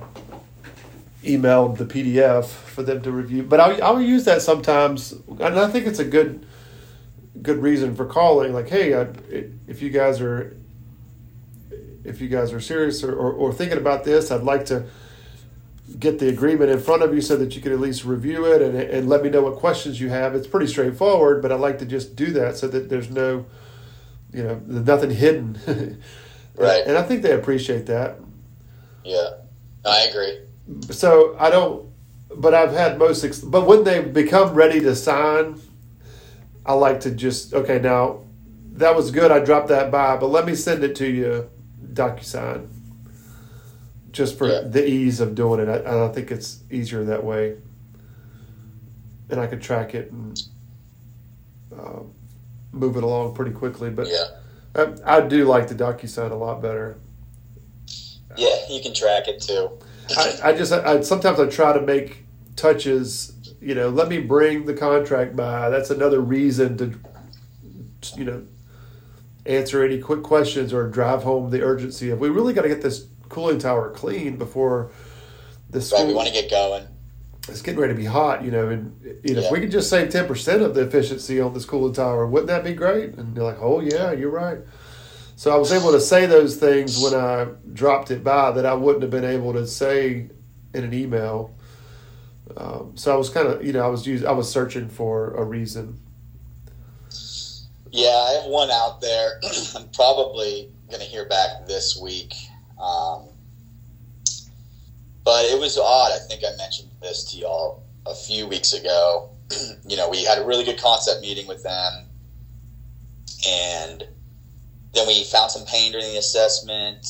emailed 1.23 1.77
the 1.77 1.85
PDF 1.85 2.45
for 2.45 2.83
them 2.83 3.01
to 3.01 3.11
review. 3.11 3.43
But 3.43 3.59
I'll, 3.59 3.83
I'll 3.83 4.01
use 4.01 4.25
that 4.25 4.41
sometimes, 4.41 5.13
and 5.27 5.59
I 5.59 5.69
think 5.69 5.87
it's 5.87 5.99
a 5.99 6.05
good 6.05 6.45
good 7.41 7.57
reason 7.57 7.95
for 7.95 8.05
calling. 8.05 8.53
Like, 8.53 8.69
hey, 8.69 8.95
I, 8.95 9.07
if 9.67 9.81
you 9.81 9.89
guys 9.89 10.21
are 10.21 10.55
if 12.03 12.21
you 12.21 12.27
guys 12.27 12.51
are 12.53 12.59
serious 12.59 13.03
or, 13.03 13.13
or, 13.13 13.31
or 13.31 13.53
thinking 13.53 13.77
about 13.77 14.03
this, 14.03 14.31
I'd 14.31 14.43
like 14.43 14.65
to 14.65 14.85
get 15.99 16.19
the 16.19 16.27
agreement 16.29 16.71
in 16.71 16.79
front 16.79 17.03
of 17.03 17.13
you 17.13 17.21
so 17.21 17.37
that 17.37 17.55
you 17.55 17.61
can 17.61 17.71
at 17.71 17.79
least 17.79 18.03
review 18.03 18.45
it 18.45 18.61
and, 18.61 18.75
and 18.75 19.09
let 19.09 19.23
me 19.23 19.29
know 19.29 19.41
what 19.41 19.55
questions 19.55 20.01
you 20.01 20.09
have. 20.09 20.35
It's 20.35 20.47
pretty 20.47 20.67
straightforward, 20.67 21.41
but 21.41 21.51
I 21.51 21.55
like 21.55 21.79
to 21.79 21.85
just 21.85 22.15
do 22.15 22.31
that 22.31 22.57
so 22.57 22.67
that 22.67 22.89
there's 22.89 23.09
no, 23.09 23.45
you 24.33 24.43
know, 24.43 24.61
there's 24.65 24.85
nothing 24.85 25.11
hidden. 25.11 25.57
right. 26.55 26.83
And 26.85 26.97
I 26.97 27.03
think 27.03 27.21
they 27.21 27.33
appreciate 27.33 27.85
that. 27.87 28.19
Yeah, 29.03 29.29
I 29.85 30.01
agree. 30.01 30.39
So 30.89 31.35
I 31.39 31.49
don't, 31.49 31.91
but 32.35 32.53
I've 32.53 32.71
had 32.71 32.97
most, 32.97 33.51
but 33.51 33.67
when 33.67 33.83
they 33.83 34.01
become 34.01 34.53
ready 34.53 34.79
to 34.81 34.95
sign, 34.95 35.59
I 36.65 36.73
like 36.73 37.01
to 37.01 37.11
just, 37.11 37.53
okay, 37.53 37.79
now 37.79 38.21
that 38.73 38.95
was 38.95 39.11
good. 39.11 39.31
I 39.31 39.39
dropped 39.39 39.67
that 39.67 39.91
by, 39.91 40.17
but 40.17 40.27
let 40.27 40.45
me 40.45 40.55
send 40.55 40.83
it 40.83 40.95
to 40.95 41.07
you, 41.07 41.49
DocuSign 41.93 42.69
just 44.13 44.37
for 44.37 44.47
yeah. 44.47 44.61
the 44.61 44.87
ease 44.87 45.19
of 45.19 45.35
doing 45.35 45.59
it. 45.59 45.67
I, 45.67 46.05
I 46.05 46.07
think 46.09 46.31
it's 46.31 46.59
easier 46.71 47.03
that 47.05 47.23
way, 47.23 47.57
and 49.29 49.41
I 49.41 49.47
could 49.47 49.61
track 49.61 49.95
it 49.95 50.11
and 50.11 50.41
uh, 51.77 51.99
move 52.73 52.97
it 52.97 53.03
along 53.03 53.35
pretty 53.35 53.51
quickly. 53.51 53.89
But 53.89 54.07
yeah, 54.07 54.25
I, 54.75 55.17
I 55.17 55.21
do 55.21 55.45
like 55.45 55.67
the 55.69 55.75
DocuSign 55.75 56.31
a 56.31 56.35
lot 56.35 56.61
better. 56.61 56.99
Yeah, 58.35 58.55
you 58.69 58.81
can 58.81 58.93
track 58.93 59.27
it 59.27 59.41
too. 59.41 59.77
I, 60.17 60.39
I 60.43 60.53
just 60.53 60.73
I, 60.73 61.01
sometimes 61.01 61.39
I 61.39 61.47
try 61.47 61.73
to 61.73 61.81
make 61.81 62.25
touches. 62.55 63.33
You 63.61 63.75
know, 63.75 63.89
let 63.89 64.09
me 64.09 64.19
bring 64.19 64.65
the 64.65 64.73
contract 64.73 65.35
by. 65.35 65.69
That's 65.69 65.89
another 65.89 66.19
reason 66.19 66.77
to, 66.77 66.99
you 68.17 68.25
know, 68.25 68.45
answer 69.45 69.83
any 69.83 69.99
quick 69.99 70.23
questions 70.23 70.73
or 70.73 70.87
drive 70.87 71.23
home 71.23 71.49
the 71.51 71.61
urgency 71.61 72.09
of 72.09 72.19
we 72.19 72.29
really 72.29 72.53
got 72.53 72.63
to 72.63 72.67
get 72.67 72.81
this 72.81 73.07
cooling 73.29 73.59
tower 73.59 73.91
clean 73.91 74.37
before 74.37 74.91
the 75.69 75.81
school. 75.81 75.99
Right, 75.99 76.07
we 76.07 76.13
want 76.13 76.27
to 76.27 76.33
get 76.33 76.49
going. 76.49 76.87
It's 77.49 77.61
getting 77.61 77.79
ready 77.79 77.93
to 77.93 77.97
be 77.97 78.05
hot, 78.05 78.43
you 78.43 78.51
know, 78.51 78.69
and 78.69 78.97
you 79.23 79.35
know, 79.35 79.41
yeah. 79.41 79.47
if 79.47 79.51
we 79.51 79.59
could 79.59 79.71
just 79.71 79.89
save 79.89 80.09
ten 80.09 80.27
percent 80.27 80.61
of 80.61 80.75
the 80.75 80.81
efficiency 80.81 81.41
on 81.41 81.53
this 81.53 81.65
cooling 81.65 81.93
tower, 81.93 82.25
wouldn't 82.25 82.47
that 82.47 82.63
be 82.63 82.73
great? 82.73 83.15
And 83.15 83.35
they're 83.35 83.43
like, 83.43 83.59
"Oh 83.59 83.81
yeah, 83.81 84.13
you're 84.13 84.31
right." 84.31 84.59
So 85.35 85.53
I 85.53 85.57
was 85.57 85.73
able 85.73 85.91
to 85.91 85.99
say 85.99 86.25
those 86.25 86.55
things 86.55 87.01
when 87.01 87.13
I 87.13 87.47
dropped 87.73 88.11
it 88.11 88.23
by 88.23 88.51
that 88.51 88.65
I 88.65 88.73
wouldn't 88.73 89.01
have 89.01 89.11
been 89.11 89.25
able 89.25 89.51
to 89.53 89.67
say 89.67 90.29
in 90.73 90.83
an 90.83 90.93
email. 90.93 91.53
Um, 92.55 92.93
so 92.95 93.13
I 93.13 93.17
was 93.17 93.29
kind 93.29 93.47
of, 93.47 93.65
you 93.65 93.73
know, 93.73 93.83
I 93.83 93.87
was 93.87 94.05
using, 94.05 94.27
I 94.27 94.31
was 94.31 94.49
searching 94.49 94.89
for 94.89 95.33
a 95.35 95.43
reason. 95.43 95.99
Yeah, 97.91 98.07
I 98.07 98.39
have 98.41 98.49
one 98.49 98.69
out 98.71 99.01
there. 99.01 99.39
I'm 99.75 99.87
probably 99.89 100.69
going 100.89 101.01
to 101.01 101.05
hear 101.05 101.25
back 101.25 101.67
this 101.67 101.99
week. 102.01 102.33
Um, 102.81 103.27
but 105.23 105.45
it 105.45 105.59
was 105.59 105.77
odd. 105.77 106.11
I 106.11 106.19
think 106.27 106.41
I 106.43 106.55
mentioned 106.57 106.89
this 107.03 107.23
to 107.31 107.37
y'all 107.37 107.83
a 108.05 108.15
few 108.15 108.47
weeks 108.47 108.73
ago. 108.73 109.29
you 109.87 109.97
know, 109.97 110.09
we 110.09 110.23
had 110.23 110.39
a 110.39 110.43
really 110.43 110.63
good 110.63 110.79
concept 110.79 111.21
meeting 111.21 111.47
with 111.47 111.61
them, 111.63 112.07
and 113.47 114.03
then 114.93 115.07
we 115.07 115.23
found 115.23 115.51
some 115.51 115.65
pain 115.65 115.91
during 115.91 116.07
the 116.07 116.17
assessment, 116.17 117.05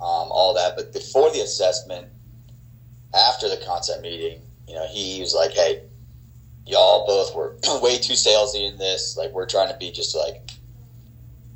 um, 0.00 0.30
all 0.30 0.54
that. 0.54 0.76
But 0.76 0.92
before 0.92 1.30
the 1.30 1.40
assessment, 1.40 2.08
after 3.14 3.48
the 3.48 3.56
concept 3.56 4.02
meeting, 4.02 4.42
you 4.66 4.74
know, 4.74 4.86
he 4.86 5.20
was 5.20 5.34
like, 5.34 5.52
"Hey, 5.52 5.80
y'all 6.68 7.06
both 7.06 7.34
were 7.34 7.54
way 7.80 7.98
too 7.98 8.12
salesy 8.12 8.68
in 8.68 8.78
this. 8.78 9.16
Like, 9.16 9.32
we're 9.32 9.46
trying 9.46 9.68
to 9.68 9.76
be 9.76 9.90
just 9.90 10.14
like, 10.14 10.36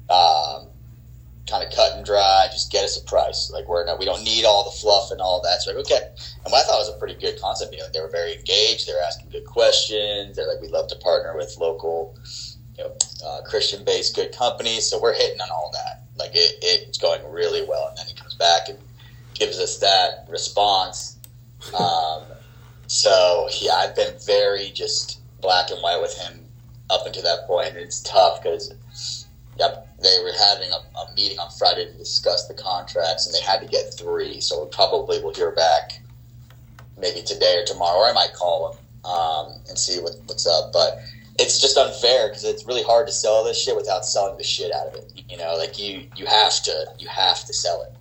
um, 0.09 0.72
kind 1.53 1.69
of 1.69 1.77
cut 1.77 1.97
and 1.97 2.05
dry. 2.05 2.47
Just 2.51 2.73
get 2.73 2.85
us 2.85 2.97
a 2.97 3.05
price. 3.05 3.51
Like 3.53 3.69
we're 3.69 3.85
not, 3.85 3.99
we 3.99 4.07
don't 4.07 4.25
need 4.25 4.47
all 4.47 4.65
the 4.65 4.71
fluff 4.71 5.11
and 5.11 5.21
all 5.21 5.43
that. 5.43 5.61
So 5.61 5.73
like, 5.73 5.85
okay. 5.85 6.01
And 6.45 6.51
what 6.51 6.65
I 6.65 6.67
thought 6.67 6.79
was 6.79 6.88
a 6.88 6.99
pretty 6.99 7.15
good 7.21 7.38
concept. 7.41 7.73
You 7.73 7.81
know, 7.81 7.88
they 7.93 8.01
were 8.01 8.09
very 8.11 8.35
engaged. 8.35 8.88
They 8.88 8.95
were 8.95 9.07
asking 9.07 9.29
good 9.31 9.45
questions. 9.45 10.35
They're 10.35 10.49
like, 10.49 10.62
we 10.62 10.69
love 10.69 10.88
to 10.88 10.97
partner 10.97 11.37
with 11.37 11.55
local, 11.61 12.17
you 12.79 12.85
know, 12.85 12.97
uh, 13.27 13.43
Christian 13.43 13.85
based 13.85 14.17
good 14.17 14.33
companies. 14.35 14.88
So 14.88 15.01
we're 15.01 15.15
hitting 15.15 15.41
on 15.41 15.51
all 15.51 15.71
that. 15.75 16.05
Like 16.17 16.35
it, 16.35 16.57
it's 16.62 16.99
going 16.99 17.21
really 17.31 17.62
well. 17.69 17.88
And 17.88 17.99
then 17.99 18.07
he 18.07 18.15
comes 18.15 18.35
back 18.35 18.69
and 18.69 18.79
gives 19.35 19.59
us 19.59 19.79
that 19.79 20.27
response. 20.31 21.19
Um, 21.79 22.23
so 22.87 23.49
yeah, 23.61 23.75
I've 23.75 23.95
been 23.95 24.15
very 24.27 24.71
just 24.71 25.21
black 25.43 25.71
and 25.71 25.81
white 25.83 26.01
with 26.01 26.17
him 26.17 26.47
up 26.88 27.07
until 27.07 27.23
that 27.25 27.47
point. 27.47 27.77
It's 27.77 28.01
tough 28.01 28.43
because 28.43 29.22
Yep, 29.59 29.99
they 30.03 30.19
were 30.23 30.33
having 30.49 30.71
a, 30.71 30.99
a, 30.99 31.15
meeting 31.15 31.38
on 31.38 31.51
Friday 31.51 31.85
to 31.85 31.93
discuss 31.93 32.49
the 32.49 32.55
contracts, 32.55 33.27
and 33.27 33.35
they 33.35 33.41
had 33.41 33.61
to 33.61 33.67
get 33.67 33.93
three. 33.95 34.41
So 34.41 34.65
probably 34.67 35.21
we'll 35.23 35.35
hear 35.35 35.51
back 35.51 36.01
maybe 36.99 37.23
today 37.23 37.59
or 37.59 37.65
tomorrow, 37.65 37.99
or 37.99 38.09
I 38.09 38.12
might 38.12 38.33
call 38.33 38.71
them 38.71 39.11
um, 39.11 39.61
and 39.69 39.79
see 39.79 40.01
what, 40.01 40.12
what's 40.27 40.47
up. 40.47 40.73
But 40.73 41.01
it's 41.38 41.61
just 41.61 41.77
unfair 41.77 42.29
because 42.29 42.45
it's 42.45 42.67
really 42.67 42.83
hard 42.83 43.07
to 43.07 43.12
sell 43.12 43.45
this 43.45 43.61
shit 43.61 43.77
without 43.77 44.05
selling 44.05 44.37
the 44.38 44.45
shit 44.45 44.73
out 44.73 44.88
of 44.88 44.95
it. 44.95 45.23
You 45.29 45.37
know, 45.37 45.55
like 45.57 45.79
you 45.79 46.09
you 46.17 46.27
have 46.27 46.62
to 46.62 46.87
you 46.99 47.09
have 47.09 47.45
to 47.45 47.53
sell 47.53 47.83
it. 47.83 47.95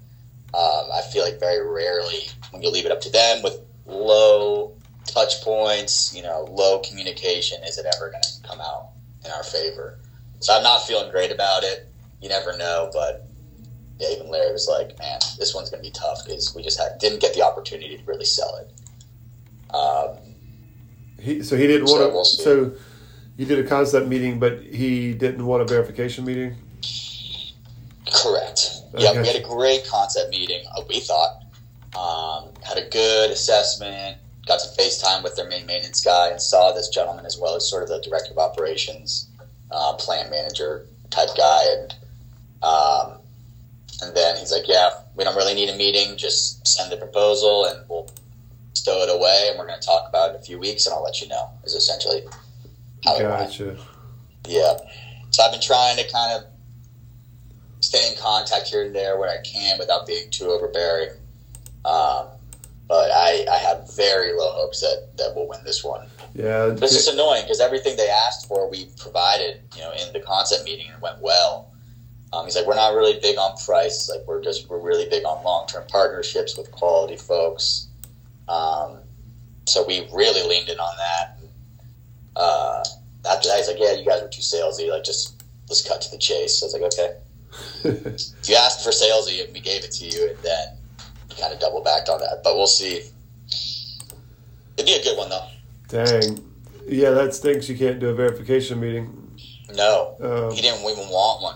Um, 0.55 0.89
I 0.93 1.01
feel 1.11 1.23
like 1.23 1.39
very 1.39 1.65
rarely 1.65 2.27
when 2.51 2.61
you 2.61 2.69
leave 2.69 2.85
it 2.85 2.91
up 2.91 3.01
to 3.01 3.09
them 3.09 3.41
with 3.41 3.59
low 3.85 4.73
touch 5.05 5.41
points, 5.41 6.13
you 6.15 6.23
know, 6.23 6.45
low 6.49 6.79
communication, 6.79 7.63
is 7.63 7.77
it 7.77 7.85
ever 7.95 8.11
going 8.11 8.21
to 8.21 8.47
come 8.47 8.59
out 8.61 8.89
in 9.25 9.31
our 9.31 9.43
favor? 9.43 9.99
So 10.41 10.53
I'm 10.55 10.63
not 10.63 10.85
feeling 10.85 11.11
great 11.11 11.31
about 11.31 11.63
it. 11.63 11.87
You 12.21 12.29
never 12.29 12.57
know, 12.57 12.89
but 12.93 13.25
yeah, 13.99 14.09
even 14.09 14.29
Larry 14.29 14.51
was 14.51 14.67
like, 14.67 14.97
"Man, 14.99 15.19
this 15.39 15.53
one's 15.55 15.69
going 15.69 15.83
to 15.83 15.87
be 15.89 15.93
tough 15.93 16.25
because 16.25 16.53
we 16.55 16.61
just 16.63 16.79
had, 16.79 16.97
didn't 16.99 17.19
get 17.21 17.33
the 17.33 17.43
opportunity 17.43 17.97
to 17.97 18.03
really 18.05 18.25
sell 18.25 18.55
it." 18.57 19.73
Um, 19.73 20.17
He 21.19 21.41
so 21.43 21.55
he 21.55 21.67
didn't 21.67 21.87
So 21.87 21.93
want 21.93 22.09
to. 22.09 22.13
we'll 22.13 22.25
so 22.25 22.71
you 23.37 23.45
did 23.45 23.63
a 23.63 23.67
concept 23.67 24.07
meeting, 24.07 24.39
but 24.39 24.61
he 24.61 25.13
didn't 25.13 25.45
want 25.45 25.61
a 25.61 25.65
verification 25.65 26.25
meeting. 26.25 26.55
Correct. 28.11 28.81
Yeah, 28.97 29.13
we 29.21 29.25
had 29.25 29.35
a 29.37 29.41
great 29.41 29.85
concept 29.87 30.31
meeting. 30.31 30.63
uh, 30.75 30.81
We 30.89 30.99
thought 30.99 31.43
um, 31.95 32.49
had 32.63 32.77
a 32.77 32.89
good 32.89 33.31
assessment. 33.31 34.17
Got 34.47 34.59
to 34.59 34.67
FaceTime 34.81 35.23
with 35.23 35.35
their 35.35 35.47
main 35.47 35.65
maintenance 35.65 36.03
guy 36.03 36.29
and 36.29 36.41
saw 36.41 36.71
this 36.73 36.89
gentleman 36.89 37.25
as 37.25 37.37
well 37.37 37.55
as 37.55 37.69
sort 37.69 37.83
of 37.83 37.89
the 37.89 38.01
director 38.01 38.31
of 38.31 38.37
operations, 38.39 39.27
uh, 39.71 39.93
plant 39.93 40.29
manager 40.29 40.85
type 41.09 41.29
guy, 41.37 41.63
and 41.73 41.95
um, 42.63 43.17
and 44.01 44.15
then 44.15 44.37
he's 44.37 44.51
like, 44.51 44.67
"Yeah, 44.67 44.89
we 45.15 45.23
don't 45.23 45.35
really 45.35 45.53
need 45.53 45.69
a 45.69 45.75
meeting. 45.75 46.17
Just 46.17 46.65
send 46.67 46.91
the 46.91 46.97
proposal 46.97 47.65
and 47.65 47.83
we'll 47.89 48.09
stow 48.73 49.03
it 49.03 49.09
away, 49.09 49.47
and 49.49 49.59
we're 49.59 49.67
going 49.67 49.79
to 49.79 49.85
talk 49.85 50.07
about 50.07 50.31
it 50.31 50.35
in 50.35 50.41
a 50.41 50.43
few 50.43 50.59
weeks, 50.59 50.85
and 50.85 50.93
I'll 50.93 51.03
let 51.03 51.21
you 51.21 51.27
know." 51.27 51.49
Is 51.63 51.73
essentially 51.73 52.21
how 53.05 53.15
it 53.15 53.19
went. 53.39 53.51
Yeah. 54.47 54.77
So 55.29 55.43
I've 55.43 55.51
been 55.51 55.61
trying 55.61 55.97
to 55.97 56.11
kind 56.11 56.37
of 56.37 56.43
stay 57.79 58.09
in 58.11 58.17
contact 58.17 58.67
here 58.67 58.83
and 58.83 58.95
there 58.95 59.17
where 59.17 59.29
I 59.29 59.41
can 59.43 59.77
without 59.79 60.05
being 60.05 60.29
too 60.29 60.45
overbearing. 60.45 61.09
Um, 61.83 62.27
but 62.87 63.09
I, 63.11 63.45
I 63.51 63.57
have 63.57 63.95
very 63.95 64.33
low 64.33 64.51
hopes 64.51 64.81
that, 64.81 65.17
that 65.17 65.33
we'll 65.35 65.47
win 65.47 65.63
this 65.63 65.83
one. 65.83 66.07
Yeah. 66.33 66.67
It's 66.67 66.81
just 66.81 67.09
annoying 67.11 67.43
because 67.43 67.59
everything 67.59 67.97
they 67.97 68.09
asked 68.09 68.47
for, 68.47 68.69
we 68.69 68.87
provided, 68.97 69.61
you 69.75 69.81
know, 69.81 69.91
in 69.91 70.13
the 70.13 70.19
concept 70.19 70.63
meeting 70.65 70.87
and 70.91 71.01
went 71.01 71.19
well. 71.19 71.71
Um, 72.33 72.45
he's 72.45 72.55
like, 72.55 72.65
we're 72.65 72.75
not 72.75 72.93
really 72.93 73.19
big 73.19 73.37
on 73.37 73.57
price. 73.57 74.09
Like, 74.09 74.25
we're 74.25 74.41
just, 74.41 74.69
we're 74.69 74.79
really 74.79 75.09
big 75.09 75.25
on 75.25 75.43
long 75.43 75.67
term 75.67 75.83
partnerships 75.89 76.57
with 76.57 76.71
quality 76.71 77.17
folks. 77.17 77.87
Um, 78.47 78.99
so 79.65 79.85
we 79.85 80.07
really 80.13 80.47
leaned 80.47 80.69
in 80.69 80.79
on 80.79 80.95
that. 80.97 81.37
Uh, 82.35 82.83
after 83.29 83.49
that, 83.49 83.57
he's 83.57 83.67
like, 83.67 83.79
yeah, 83.79 83.93
you 83.93 84.05
guys 84.05 84.21
were 84.21 84.29
too 84.29 84.41
salesy. 84.41 84.89
Like, 84.89 85.03
just 85.03 85.43
let's 85.69 85.85
cut 85.85 86.01
to 86.01 86.11
the 86.11 86.17
chase. 86.17 86.59
So 86.59 86.65
I 86.65 86.67
was 86.67 86.73
like, 86.73 86.93
okay. 86.93 87.17
You 88.45 88.55
asked 88.55 88.83
for 88.83 88.91
salesy 88.91 89.43
and 89.43 89.53
we 89.53 89.59
gave 89.59 89.83
it 89.83 89.91
to 89.91 90.05
you, 90.05 90.29
and 90.29 90.37
then 90.39 90.77
you 91.29 91.35
kind 91.35 91.53
of 91.53 91.59
double 91.59 91.81
backed 91.81 92.09
on 92.09 92.19
that. 92.19 92.41
But 92.43 92.55
we'll 92.55 92.65
see. 92.65 93.01
It'd 94.77 94.85
be 94.85 94.93
a 94.93 95.03
good 95.03 95.17
one, 95.17 95.29
though. 95.29 95.47
Dang. 95.91 96.39
Yeah, 96.87 97.11
that 97.11 97.33
stinks. 97.35 97.69
You 97.69 97.77
can't 97.77 97.99
do 97.99 98.09
a 98.09 98.13
verification 98.13 98.79
meeting. 98.79 99.17
No, 99.73 100.15
Um, 100.19 100.51
he 100.55 100.61
didn't 100.61 100.79
even 100.81 101.09
want 101.09 101.43
one. 101.43 101.55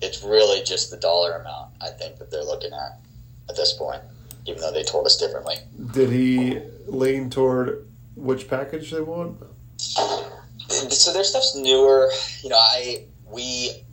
It's 0.00 0.22
really 0.22 0.62
just 0.64 0.90
the 0.90 0.96
dollar 0.96 1.32
amount, 1.36 1.72
I 1.80 1.90
think, 1.90 2.18
that 2.18 2.30
they're 2.30 2.44
looking 2.44 2.72
at 2.72 3.00
at 3.48 3.56
this 3.56 3.72
point, 3.72 4.02
even 4.46 4.60
though 4.60 4.72
they 4.72 4.82
told 4.82 5.06
us 5.06 5.16
differently. 5.16 5.56
did 5.92 6.10
he 6.10 6.60
lean 6.86 7.30
toward 7.30 7.86
which 8.16 8.48
package 8.48 8.90
they 8.90 9.00
want? 9.00 9.38
So 9.78 11.12
their 11.12 11.24
stuff's 11.24 11.54
newer. 11.56 12.10
You 12.42 12.50
know, 12.50 12.56
I 12.58 13.04
we 13.30 13.84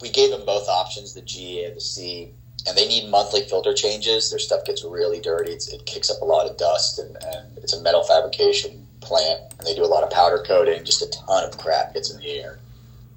we 0.00 0.10
gave 0.10 0.30
them 0.30 0.44
both 0.44 0.68
options, 0.68 1.14
the 1.14 1.22
G 1.22 1.64
and 1.64 1.76
the 1.76 1.80
C, 1.80 2.32
and 2.66 2.76
they 2.76 2.88
need 2.88 3.08
monthly 3.10 3.42
filter 3.42 3.72
changes. 3.72 4.30
Their 4.30 4.38
stuff 4.38 4.64
gets 4.64 4.84
really 4.84 5.20
dirty. 5.20 5.52
It's, 5.52 5.68
it 5.72 5.86
kicks 5.86 6.10
up 6.10 6.20
a 6.20 6.24
lot 6.24 6.48
of 6.48 6.56
dust, 6.56 6.98
and, 6.98 7.16
and 7.22 7.58
it's 7.58 7.72
a 7.72 7.80
metal 7.82 8.02
fabrication 8.04 8.86
plant, 9.00 9.40
and 9.58 9.66
they 9.66 9.74
do 9.74 9.84
a 9.84 9.86
lot 9.86 10.02
of 10.02 10.10
powder 10.10 10.42
coating. 10.46 10.84
Just 10.84 11.02
a 11.02 11.10
ton 11.10 11.44
of 11.44 11.56
crap 11.58 11.94
gets 11.94 12.10
in 12.10 12.18
the 12.18 12.28
air. 12.28 12.58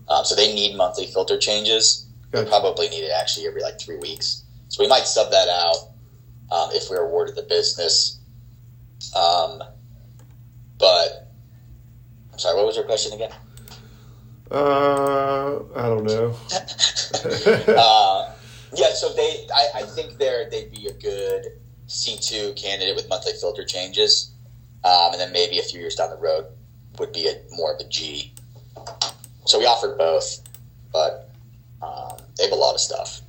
Um, 0.08 0.24
so 0.24 0.36
they 0.36 0.54
need 0.54 0.76
monthly 0.76 1.08
filter 1.08 1.38
changes. 1.38 2.06
They 2.32 2.40
Gotcha. 2.40 2.50
probably 2.50 2.90
need 2.90 3.04
it 3.04 3.12
actually 3.12 3.48
every 3.48 3.62
like 3.62 3.80
three 3.80 3.98
weeks. 3.98 4.44
So 4.68 4.84
we 4.84 4.90
might 4.90 5.06
sub 5.06 5.32
that 5.32 5.48
out 5.48 5.76
um, 6.52 6.70
if 6.74 6.90
we're 6.90 7.04
awarded 7.04 7.36
the 7.36 7.44
business. 7.44 8.20
Um, 9.16 9.64
but 10.78 11.28
I'm 12.32 12.40
sorry, 12.40 12.56
what 12.56 12.68
was 12.68 12.76
your 12.76 12.86
question 12.86 13.14
again? 13.14 13.32
Uh, 14.52 15.60
I 15.76 15.84
don't 15.84 16.04
know. 16.04 16.36
uh, 17.76 18.34
yeah, 18.76 18.94
so 18.94 19.14
they, 19.14 19.48
I, 19.56 19.70
I 19.80 19.82
think 19.84 20.18
they're 20.18 20.50
they'd 20.50 20.72
be 20.72 20.88
a 20.88 20.94
good 20.94 21.46
C 21.88 22.18
two 22.20 22.54
candidate 22.56 22.96
with 22.96 23.10
monthly 23.10 23.34
filter 23.34 23.66
changes, 23.66 24.32
um, 24.84 25.12
and 25.12 25.20
then 25.20 25.32
maybe 25.32 25.60
a 25.60 25.64
few 25.64 25.80
years 25.80 25.96
down 25.96 26.10
the 26.10 26.18
road 26.18 26.46
would 27.00 27.12
be 27.14 27.28
a 27.28 27.34
more 27.52 27.74
of 27.74 27.80
a 27.80 27.88
G. 27.90 28.34
So 29.46 29.58
we 29.60 29.66
offered 29.66 29.98
both, 29.98 30.42
but 30.94 31.30
um, 31.82 32.18
they 32.38 32.44
have 32.44 32.52
a 32.52 32.56
lot 32.56 32.74
of 32.76 32.80
stuff. 32.80 33.22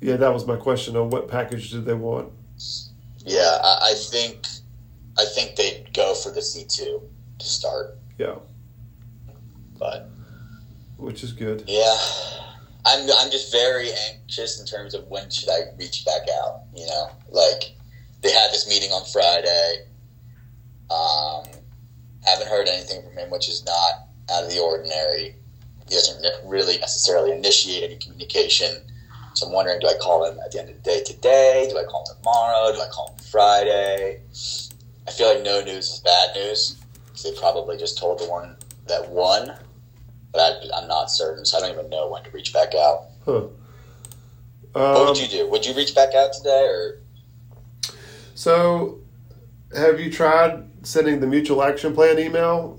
yeah, 0.00 0.16
that 0.16 0.32
was 0.32 0.46
my 0.46 0.56
question. 0.56 0.96
On 0.96 1.10
what 1.10 1.28
package 1.28 1.70
did 1.70 1.84
they 1.84 1.94
want? 1.94 2.32
Yeah, 3.24 3.58
I, 3.62 3.90
I 3.90 3.94
think 3.94 4.46
I 5.18 5.24
think 5.34 5.56
they'd 5.56 5.92
go 5.92 6.14
for 6.14 6.30
the 6.30 6.42
C 6.42 6.64
two 6.68 7.02
to 7.38 7.46
start, 7.46 7.96
Yeah, 8.18 8.36
but 9.78 10.08
which 10.98 11.24
is 11.24 11.32
good. 11.32 11.64
Yeah, 11.66 11.96
I'm. 12.84 13.08
I'm 13.18 13.30
just 13.30 13.52
very 13.52 13.90
anxious 14.10 14.60
in 14.60 14.66
terms 14.66 14.94
of 14.94 15.06
when 15.08 15.30
should 15.30 15.48
I 15.48 15.60
reach 15.78 16.04
back 16.04 16.22
out. 16.42 16.62
You 16.74 16.86
know, 16.86 17.10
like 17.30 17.74
they 18.22 18.32
had 18.32 18.50
this 18.50 18.68
meeting 18.68 18.90
on 18.90 19.04
Friday. 19.12 19.86
Um, 20.90 21.44
haven't 22.24 22.48
heard 22.48 22.68
anything 22.68 23.02
from 23.02 23.16
him, 23.16 23.30
which 23.30 23.48
is 23.48 23.64
not 23.64 24.08
out 24.32 24.44
of 24.44 24.50
the 24.50 24.60
ordinary. 24.60 25.34
He 25.88 25.94
doesn't 25.94 26.48
really 26.48 26.78
necessarily 26.78 27.32
initiate 27.32 27.84
any 27.84 27.96
communication. 27.96 28.82
So 29.34 29.46
I'm 29.46 29.52
wondering, 29.52 29.80
do 29.80 29.88
I 29.88 29.94
call 30.00 30.24
him 30.24 30.38
at 30.44 30.52
the 30.52 30.60
end 30.60 30.68
of 30.68 30.76
the 30.76 30.82
day 30.82 31.02
today? 31.02 31.66
Do 31.70 31.78
I 31.78 31.84
call 31.84 32.04
him 32.08 32.16
tomorrow? 32.18 32.72
Do 32.72 32.80
I 32.80 32.88
call 32.88 33.08
him 33.08 33.24
Friday? 33.30 34.20
I 35.06 35.10
feel 35.10 35.34
like 35.34 35.42
no 35.42 35.62
news 35.62 35.88
is 35.88 36.00
bad 36.00 36.34
news. 36.34 36.76
they 37.22 37.32
probably 37.38 37.76
just 37.76 37.98
told 37.98 38.18
the 38.20 38.28
one 38.28 38.56
that 38.88 39.08
won 39.08 39.54
but 40.32 40.40
I, 40.40 40.78
I'm 40.78 40.88
not 40.88 41.10
certain, 41.10 41.44
so 41.44 41.58
I 41.58 41.60
don't 41.60 41.72
even 41.72 41.90
know 41.90 42.08
when 42.08 42.22
to 42.24 42.30
reach 42.30 42.52
back 42.52 42.74
out. 42.74 43.04
Huh. 43.24 43.42
What 44.72 44.96
Um, 44.96 45.06
would 45.08 45.18
you 45.18 45.28
do? 45.28 45.48
Would 45.50 45.66
you 45.66 45.74
reach 45.74 45.94
back 45.94 46.14
out 46.14 46.32
today, 46.32 46.64
or 46.66 46.98
so, 48.34 48.98
have 49.76 50.00
you 50.00 50.10
tried 50.10 50.64
sending 50.82 51.20
the 51.20 51.26
mutual 51.26 51.62
action 51.62 51.94
plan 51.94 52.18
email? 52.18 52.78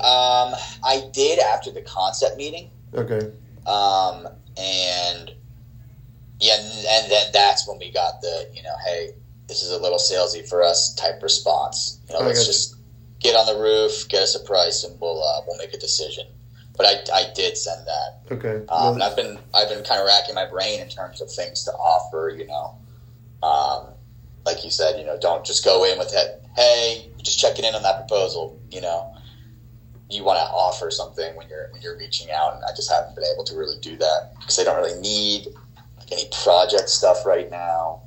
um, 0.00 0.54
I 0.82 1.08
did 1.12 1.38
after 1.38 1.70
the 1.70 1.82
concept 1.82 2.36
meeting, 2.36 2.70
Okay. 2.94 3.30
um, 3.66 4.26
and 4.56 5.32
yeah, 6.40 6.56
and, 6.58 7.10
then 7.10 7.26
that's 7.32 7.68
when 7.68 7.78
we 7.78 7.92
got 7.92 8.20
the 8.20 8.48
you 8.52 8.62
know, 8.62 8.74
hey, 8.84 9.10
this 9.46 9.62
is 9.62 9.70
a 9.70 9.78
little 9.78 9.98
salesy 9.98 10.46
for 10.48 10.62
us 10.62 10.94
type 10.94 11.22
response. 11.22 12.00
You 12.08 12.14
know, 12.14 12.22
I 12.22 12.26
let's 12.26 12.44
just 12.46 12.76
get 13.24 13.34
on 13.34 13.46
the 13.46 13.60
roof, 13.60 14.06
get 14.08 14.22
us 14.22 14.36
a 14.36 14.44
price, 14.44 14.84
and 14.84 15.00
we'll 15.00 15.20
uh, 15.20 15.40
we'll 15.46 15.58
make 15.58 15.74
a 15.74 15.78
decision. 15.78 16.26
But 16.76 16.86
I, 16.86 17.20
I 17.20 17.32
did 17.34 17.56
send 17.56 17.86
that. 17.86 18.32
Okay. 18.32 18.66
Um, 18.68 18.94
and 18.94 19.02
I've 19.02 19.16
been 19.16 19.38
I've 19.54 19.68
been 19.68 19.82
kind 19.82 20.00
of 20.00 20.06
racking 20.06 20.34
my 20.34 20.46
brain 20.46 20.80
in 20.80 20.88
terms 20.88 21.20
of 21.20 21.32
things 21.32 21.64
to 21.64 21.72
offer. 21.72 22.32
You 22.36 22.46
know, 22.46 22.78
um, 23.42 23.86
like 24.44 24.62
you 24.62 24.70
said, 24.70 24.98
you 25.00 25.06
know, 25.06 25.18
don't 25.18 25.44
just 25.44 25.64
go 25.64 25.84
in 25.84 25.98
with 25.98 26.12
it. 26.14 26.42
Hey, 26.54 27.10
just 27.22 27.40
checking 27.40 27.64
in 27.64 27.74
on 27.74 27.82
that 27.82 28.06
proposal. 28.06 28.60
You 28.70 28.82
know, 28.82 29.16
you 30.10 30.22
want 30.22 30.38
to 30.38 30.44
offer 30.44 30.90
something 30.90 31.34
when 31.34 31.48
you're 31.48 31.70
when 31.72 31.80
you're 31.80 31.96
reaching 31.96 32.30
out, 32.30 32.54
and 32.54 32.64
I 32.64 32.74
just 32.76 32.92
haven't 32.92 33.14
been 33.14 33.24
able 33.32 33.44
to 33.44 33.56
really 33.56 33.80
do 33.80 33.96
that 33.96 34.32
because 34.38 34.56
they 34.56 34.64
don't 34.64 34.76
really 34.76 35.00
need 35.00 35.46
like 35.96 36.12
any 36.12 36.28
project 36.42 36.90
stuff 36.90 37.24
right 37.24 37.50
now. 37.50 38.02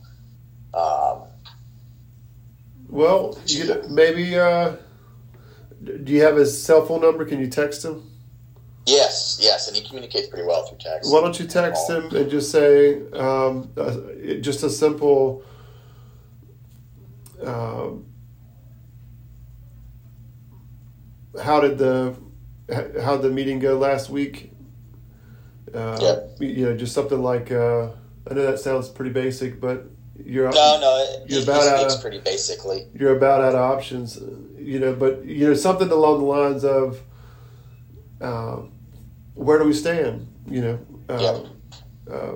Um, 0.76 1.24
well, 2.88 3.38
you 3.48 3.66
could, 3.66 3.90
maybe. 3.90 4.38
Uh, 4.38 4.76
do 6.06 6.12
you 6.14 6.22
have 6.22 6.36
his 6.36 6.62
cell 6.62 6.86
phone 6.86 7.02
number? 7.02 7.26
Can 7.26 7.40
you 7.40 7.48
text 7.48 7.84
him? 7.84 8.04
yes, 8.86 9.38
yes, 9.42 9.68
and 9.68 9.76
he 9.76 9.84
communicates 9.84 10.28
pretty 10.28 10.46
well 10.48 10.66
through 10.66 10.78
text. 10.78 11.12
Why 11.12 11.20
don't 11.22 11.38
you 11.40 11.46
text 11.46 11.90
him 11.90 12.16
and 12.16 12.30
just 12.32 12.52
say, 12.52 13.02
um, 13.12 13.70
uh, 13.76 13.98
just 14.40 14.64
a 14.64 14.70
simple, 14.70 15.44
um, 17.44 18.06
how 21.44 21.60
did 21.60 21.78
the 21.78 22.16
how 23.04 23.16
did 23.18 23.24
the 23.24 23.30
meeting 23.30 23.60
go 23.60 23.78
last 23.78 24.10
week? 24.10 24.52
Uh, 25.74 25.98
Yeah. 26.02 26.20
You 26.40 26.66
know, 26.68 26.78
just 26.78 26.94
something 26.94 27.22
like 27.22 27.52
uh, 27.52 27.90
I 28.30 28.34
know 28.34 28.46
that 28.50 28.60
sounds 28.60 28.90
pretty 28.90 29.12
basic, 29.12 29.60
but 29.60 29.90
you're 30.26 30.50
No, 30.52 30.80
no, 30.80 31.24
You're 31.28 31.44
about 31.44 31.64
he 31.64 31.70
out 31.86 31.92
of- 31.92 32.02
pretty 32.02 32.20
basically. 32.20 32.88
you're 32.94 33.16
about 33.16 33.42
out 33.42 33.56
of 33.56 33.62
options, 33.62 34.20
you 34.58 34.80
know. 34.80 34.94
But 34.94 35.26
you 35.26 35.48
know, 35.48 35.54
something 35.54 35.90
along 35.92 36.20
the 36.20 36.26
lines 36.26 36.64
of, 36.66 37.02
uh, 38.22 38.62
where 39.36 39.60
do 39.60 39.66
we 39.66 39.74
stand? 39.74 40.28
You 40.50 40.62
know. 40.62 40.80
Uh, 41.10 41.44
uh, 42.12 42.34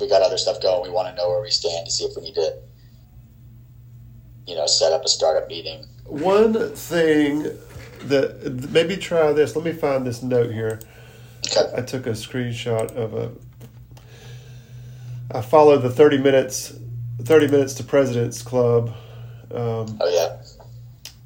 we 0.00 0.08
got 0.08 0.22
other 0.22 0.38
stuff 0.38 0.60
going. 0.62 0.82
We 0.82 0.90
want 0.94 1.08
to 1.08 1.14
know 1.20 1.28
where 1.28 1.40
we 1.42 1.50
stand 1.50 1.86
to 1.86 1.90
see 1.92 2.04
if 2.04 2.16
we 2.16 2.22
need 2.22 2.34
to, 2.34 2.54
you 4.46 4.54
know, 4.54 4.66
set 4.66 4.92
up 4.92 5.04
a 5.04 5.08
startup 5.08 5.48
meeting. 5.48 5.84
One 6.04 6.72
thing 6.74 7.42
that 8.04 8.70
maybe 8.70 8.96
try 8.96 9.32
this. 9.32 9.56
Let 9.56 9.64
me 9.64 9.72
find 9.72 10.06
this 10.06 10.22
note 10.22 10.52
here. 10.52 10.80
Okay. 11.46 11.72
I 11.76 11.80
took 11.82 12.06
a 12.06 12.10
screenshot 12.10 12.94
of 12.94 13.14
a. 13.14 13.32
I 15.30 15.40
followed 15.42 15.78
the 15.82 15.90
thirty 15.90 16.18
minutes, 16.18 16.72
thirty 17.22 17.46
minutes 17.48 17.74
to 17.74 17.84
President's 17.84 18.42
Club. 18.42 18.94
Um, 19.50 19.98
Oh 20.00 20.08
yeah. 20.08 20.42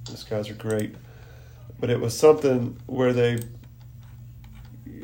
these 0.09 0.25
guys 0.25 0.51
are 0.51 0.55
great, 0.55 0.95
but 1.81 1.91
it 1.91 2.01
was 2.01 2.17
something 2.17 2.79
where 2.87 3.13
they. 3.13 3.39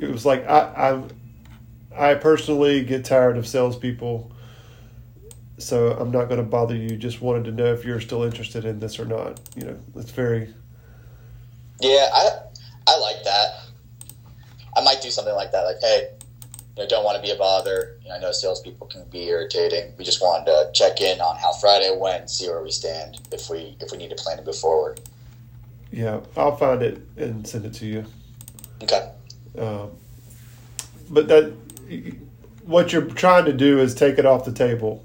It 0.00 0.10
was 0.10 0.24
like 0.26 0.46
I 0.48 1.02
I, 1.96 2.10
I 2.10 2.14
personally 2.14 2.84
get 2.84 3.04
tired 3.04 3.36
of 3.36 3.46
salespeople, 3.46 4.30
so 5.58 5.92
I'm 5.92 6.10
not 6.10 6.24
going 6.26 6.38
to 6.38 6.46
bother 6.46 6.74
you. 6.76 6.96
Just 6.96 7.20
wanted 7.20 7.44
to 7.46 7.52
know 7.52 7.72
if 7.72 7.84
you're 7.84 8.00
still 8.00 8.22
interested 8.24 8.64
in 8.64 8.80
this 8.80 8.98
or 8.98 9.04
not. 9.04 9.40
You 9.56 9.64
know, 9.66 9.78
it's 9.96 10.10
very 10.10 10.52
Yeah, 11.80 12.08
I 12.12 12.30
I 12.88 12.98
like 12.98 13.22
that. 13.24 13.50
I 14.76 14.82
might 14.82 15.00
do 15.02 15.10
something 15.10 15.34
like 15.34 15.50
that. 15.52 15.62
Like, 15.62 15.80
hey, 15.80 16.08
you 16.78 16.84
know, 16.84 16.88
don't 16.88 17.04
want 17.04 17.16
to 17.16 17.22
be 17.22 17.32
a 17.34 17.36
bother. 17.36 17.96
You 18.02 18.08
know, 18.10 18.14
I 18.14 18.18
know 18.20 18.30
salespeople 18.32 18.86
can 18.86 19.04
be 19.10 19.24
irritating. 19.24 19.92
We 19.98 20.04
just 20.04 20.22
wanted 20.22 20.46
to 20.46 20.70
check 20.72 21.00
in 21.00 21.20
on 21.20 21.36
how 21.36 21.52
Friday 21.54 21.92
went, 21.98 22.30
see 22.30 22.48
where 22.48 22.62
we 22.62 22.70
stand, 22.70 23.20
if 23.32 23.50
we 23.50 23.76
if 23.80 23.90
we 23.90 23.98
need 23.98 24.10
to 24.10 24.16
plan 24.16 24.36
to 24.38 24.44
move 24.44 24.56
forward. 24.56 25.00
yeah. 25.90 26.20
I'll 26.36 26.56
find 26.56 26.82
it 26.82 27.00
and 27.16 27.46
send 27.46 27.64
it 27.66 27.74
to 27.74 27.86
you. 27.86 28.04
Okay. 28.82 29.10
Um, 29.58 29.90
but 31.10 31.26
that 31.28 31.52
what 32.64 32.92
you're 32.92 33.02
trying 33.02 33.46
to 33.46 33.52
do 33.52 33.80
is 33.80 33.94
take 33.94 34.18
it 34.18 34.26
off 34.26 34.44
the 34.44 34.52
table. 34.52 35.04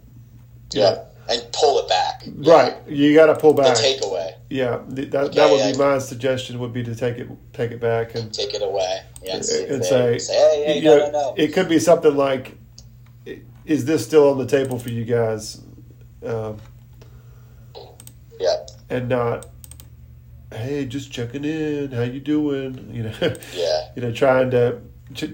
Yeah. 0.72 1.06
And 1.30 1.42
pull 1.54 1.80
it 1.80 1.88
back. 1.88 2.24
Right. 2.36 2.76
You 2.88 3.16
got 3.16 3.28
to 3.28 3.36
pull 3.36 3.54
The 3.54 3.64
back. 3.64 3.78
takeaway. 3.78 4.13
Yeah. 4.54 4.80
th- 4.96 5.10
That, 5.12 5.34
Yeah, 5.34 5.44
that 5.48 5.52
would 5.52 5.60
yeah. 5.60 5.72
be 5.72 5.78
my 5.78 5.98
suggestion. 6.00 6.60
Would 6.60 6.74
be 6.74 6.84
to 6.84 6.96
take 6.96 7.18
it 7.18 7.28
take 7.54 7.72
it 7.72 7.80
back 7.82 8.16
and 8.16 8.34
Take 8.34 8.54
it 8.54 8.62
away. 8.62 9.02
Yeah. 9.24 9.36
And, 9.38 9.46
and 9.72 9.84
they 9.84 10.20
say, 10.20 10.64
hey, 10.66 10.82
no, 10.84 10.98
know, 10.98 11.06
no, 11.06 11.12
no. 11.12 11.34
it 11.38 11.54
could 11.54 11.68
be 11.70 11.80
something 11.80 12.16
like, 12.16 12.58
"Is 13.66 13.86
this 13.86 14.06
still 14.06 14.30
on 14.30 14.38
the 14.38 14.46
table 14.46 14.78
for 14.80 14.90
you 14.90 15.06
guys?" 15.06 15.62
Um, 16.26 16.58
yeah. 18.40 18.66
and 18.90 19.10
not, 19.10 19.48
"Hey, 20.52 20.86
just 20.86 21.12
checking 21.12 21.44
in. 21.46 21.92
How 21.92 22.04
you 22.04 22.20
doing?" 22.20 22.90
You 22.94 23.04
know, 23.04 23.36
Yeah. 23.54 23.90
you 23.96 24.02
know, 24.02 24.12
trying 24.12 24.52
to. 24.52 24.80
to 25.16 25.28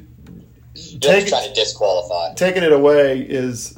You're 0.76 1.00
take 1.00 1.22
just 1.22 1.30
trying 1.30 1.48
to 1.50 1.54
disqualify. 1.54 2.34
taking 2.36 2.64
it 2.64 2.72
away 2.72 3.20
is 3.20 3.78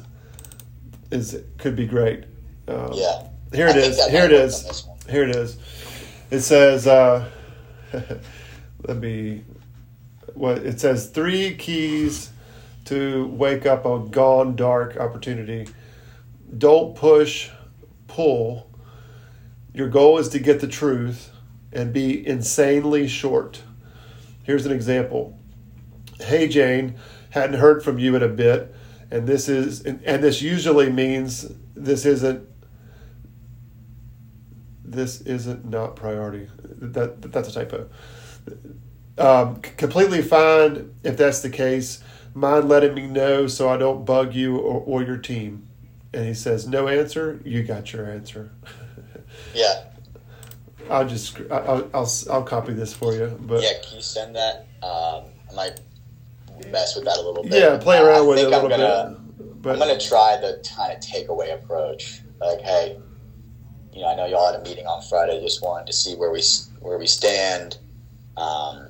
is 1.10 1.36
could 1.58 1.74
be 1.76 1.86
great. 1.86 2.24
Um, 2.68 2.90
Yeah. 2.94 3.28
Here 3.52 3.66
it 3.68 3.76
is. 3.76 4.02
Here 4.06 4.24
it 4.24 4.32
is 4.32 4.64
it 4.64 4.66
work 4.66 4.70
is. 4.70 4.86
Here 5.08 5.24
it 5.24 5.34
is. 5.34 5.58
It 6.30 6.40
says, 6.40 6.86
uh, 6.86 7.28
let 8.86 8.96
me, 8.96 9.44
what 10.34 10.58
it 10.58 10.80
says 10.80 11.08
three 11.08 11.54
keys 11.56 12.30
to 12.86 13.26
wake 13.28 13.66
up 13.66 13.84
a 13.84 13.98
gone 14.10 14.56
dark 14.56 14.96
opportunity. 14.96 15.68
Don't 16.56 16.94
push, 16.94 17.50
pull. 18.06 18.70
Your 19.74 19.88
goal 19.88 20.18
is 20.18 20.28
to 20.30 20.38
get 20.38 20.60
the 20.60 20.68
truth 20.68 21.30
and 21.72 21.92
be 21.92 22.26
insanely 22.26 23.08
short. 23.08 23.62
Here's 24.42 24.66
an 24.66 24.72
example. 24.72 25.38
Hey 26.20 26.48
Jane, 26.48 26.96
hadn't 27.30 27.58
heard 27.58 27.82
from 27.82 27.98
you 27.98 28.14
in 28.14 28.22
a 28.22 28.28
bit, 28.28 28.74
and 29.10 29.26
this 29.26 29.48
is 29.48 29.82
and, 29.82 30.02
and 30.04 30.22
this 30.22 30.42
usually 30.42 30.90
means 30.90 31.50
this 31.74 32.04
isn't 32.04 32.46
this 34.92 35.20
isn't 35.22 35.64
not 35.68 35.96
priority. 35.96 36.48
That 36.62 37.20
that's 37.32 37.48
a 37.48 37.52
typo. 37.52 37.88
Um, 39.18 39.56
completely 39.60 40.22
fine 40.22 40.94
if 41.02 41.16
that's 41.16 41.40
the 41.40 41.50
case. 41.50 42.02
Mind 42.34 42.68
letting 42.68 42.94
me 42.94 43.06
know 43.06 43.46
so 43.46 43.68
I 43.68 43.76
don't 43.76 44.04
bug 44.04 44.34
you 44.34 44.56
or, 44.56 44.80
or 44.80 45.02
your 45.02 45.18
team. 45.18 45.68
And 46.14 46.26
he 46.26 46.34
says, 46.34 46.66
"No 46.66 46.88
answer. 46.88 47.40
You 47.44 47.62
got 47.62 47.92
your 47.92 48.10
answer." 48.10 48.50
Yeah. 49.54 49.84
I'll 50.90 51.06
just 51.08 51.38
I'll, 51.50 51.88
I'll 51.94 52.10
I'll 52.30 52.42
copy 52.42 52.72
this 52.74 52.92
for 52.92 53.14
you. 53.14 53.36
But 53.40 53.62
Yeah, 53.62 53.72
can 53.82 53.96
you 53.96 54.02
send 54.02 54.36
that? 54.36 54.66
Um, 54.82 55.24
I 55.50 55.54
might 55.54 55.80
mess 56.70 56.94
with 56.96 57.04
that 57.06 57.16
a 57.16 57.22
little 57.22 57.42
bit. 57.42 57.52
yeah, 57.52 57.78
play 57.78 57.98
Uh, 57.98 58.04
around 58.04 58.16
I 58.16 58.20
with 58.28 58.38
it 58.38 58.46
a 58.46 58.48
little 58.50 58.64
I'm 58.64 58.70
gonna, 58.70 59.16
bit. 59.38 59.62
But 59.62 59.72
I'm 59.74 59.78
gonna 59.78 59.98
try 59.98 60.36
the 60.40 60.62
kind 60.76 60.92
of 60.92 61.00
takeaway 61.00 61.54
approach. 61.54 62.20
Like, 62.40 62.60
hey, 62.60 62.98
you 63.92 64.00
know, 64.00 64.08
I 64.08 64.14
know 64.16 64.26
y'all 64.26 64.50
had 64.52 64.60
a 64.60 64.64
meeting 64.64 64.86
on 64.86 65.02
Friday. 65.02 65.40
Just 65.42 65.62
wanted 65.62 65.86
to 65.86 65.92
see 65.92 66.14
where 66.14 66.30
we 66.30 66.42
where 66.80 66.98
we 66.98 67.06
stand. 67.06 67.76
Um, 68.36 68.88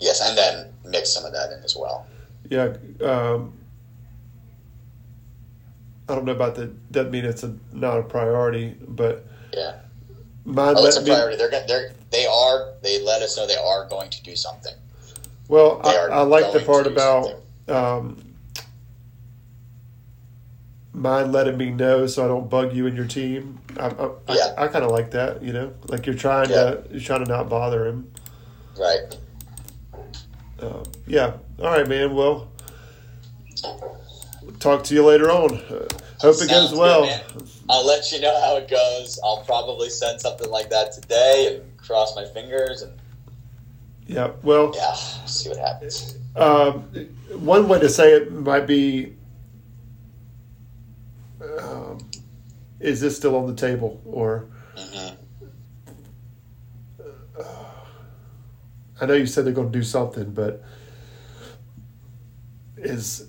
yes, 0.00 0.20
and 0.26 0.36
then 0.36 0.72
mix 0.84 1.12
some 1.12 1.24
of 1.24 1.32
that 1.32 1.52
in 1.52 1.62
as 1.64 1.76
well. 1.76 2.06
yeah, 2.50 2.76
um, 3.02 3.52
I 6.08 6.14
don't 6.14 6.24
know 6.24 6.32
about 6.32 6.54
the 6.54 6.66
doesn't 6.90 7.12
mean 7.12 7.24
it's 7.24 7.42
a 7.44 7.54
not 7.72 7.98
a 7.98 8.02
priority, 8.02 8.74
but 8.88 9.24
Yeah. 9.52 9.74
mind 10.44 10.78
Oh, 10.78 10.84
it's 10.86 10.96
a 10.96 11.00
letting 11.00 11.12
me- 11.12 11.16
priority. 11.16 11.36
They're 11.36 11.50
gonna, 11.50 11.66
they're 11.66 11.92
they 12.10 12.26
are 12.26 12.72
they 12.82 13.02
let 13.02 13.22
us 13.22 13.36
know 13.36 13.46
they 13.46 13.56
are 13.56 13.86
going 13.88 14.10
to 14.10 14.22
do 14.22 14.34
something. 14.34 14.74
Well, 15.48 15.80
They 15.84 15.90
I, 15.90 15.96
are 15.96 16.10
I 16.10 16.20
like 16.22 16.52
the 16.52 16.60
part 16.60 16.86
about 16.86 17.30
um, 17.68 18.22
mind 20.98 21.32
letting 21.32 21.56
me 21.56 21.70
know 21.70 22.06
so 22.06 22.24
I 22.24 22.28
don't 22.28 22.50
bug 22.50 22.74
you 22.74 22.86
and 22.86 22.96
your 22.96 23.06
team. 23.06 23.60
I, 23.78 23.86
I, 23.86 24.10
Yeah. 24.28 24.54
I, 24.58 24.64
I 24.64 24.68
kind 24.68 24.84
of 24.84 24.90
like 24.90 25.12
that. 25.12 25.42
You 25.42 25.52
know, 25.52 25.74
like 25.86 26.06
you're 26.06 26.14
trying 26.14 26.48
to 26.48 26.84
you're 26.90 27.00
trying 27.00 27.24
to 27.24 27.30
not 27.30 27.48
bother 27.48 27.86
him. 27.86 28.10
Right. 28.78 29.16
Um, 30.60 30.82
yeah. 31.06 31.34
All 31.60 31.66
right, 31.70 31.88
man. 31.88 32.14
Well, 32.14 32.50
talk 34.58 34.84
to 34.84 34.94
you 34.94 35.04
later 35.04 35.30
on. 35.30 35.56
Uh, 35.56 35.86
hope 36.20 36.36
it 36.40 36.50
goes 36.50 36.74
well. 36.74 37.02
man. 37.06 37.22
I'll 37.70 37.86
let 37.86 38.10
you 38.12 38.20
know 38.20 38.40
how 38.40 38.56
it 38.56 38.68
goes. 38.68 39.20
I'll 39.22 39.44
probably 39.44 39.90
send 39.90 40.20
something 40.20 40.50
like 40.50 40.70
that 40.70 40.92
today 40.92 41.54
and 41.60 41.76
cross 41.76 42.16
my 42.16 42.24
fingers 42.24 42.82
and 42.82 42.92
yeah. 44.06 44.30
Well, 44.42 44.72
yeah, 44.74 44.94
see 45.26 45.50
what 45.50 45.58
happens. 45.58 46.16
Um, 46.34 46.82
one 47.30 47.68
way 47.68 47.78
to 47.80 47.88
say 47.88 48.12
it 48.14 48.32
might 48.32 48.66
be 48.66 49.14
um, 51.60 51.98
Is 52.80 53.00
this 53.00 53.16
still 53.16 53.36
on 53.36 53.46
the 53.46 53.54
table? 53.54 54.00
Or 54.04 54.48
hmm 54.76 55.14
I 59.00 59.06
know 59.06 59.14
you 59.14 59.26
said 59.26 59.44
they're 59.44 59.52
going 59.52 59.70
to 59.72 59.78
do 59.78 59.84
something, 59.84 60.32
but 60.32 60.62
is 62.76 63.28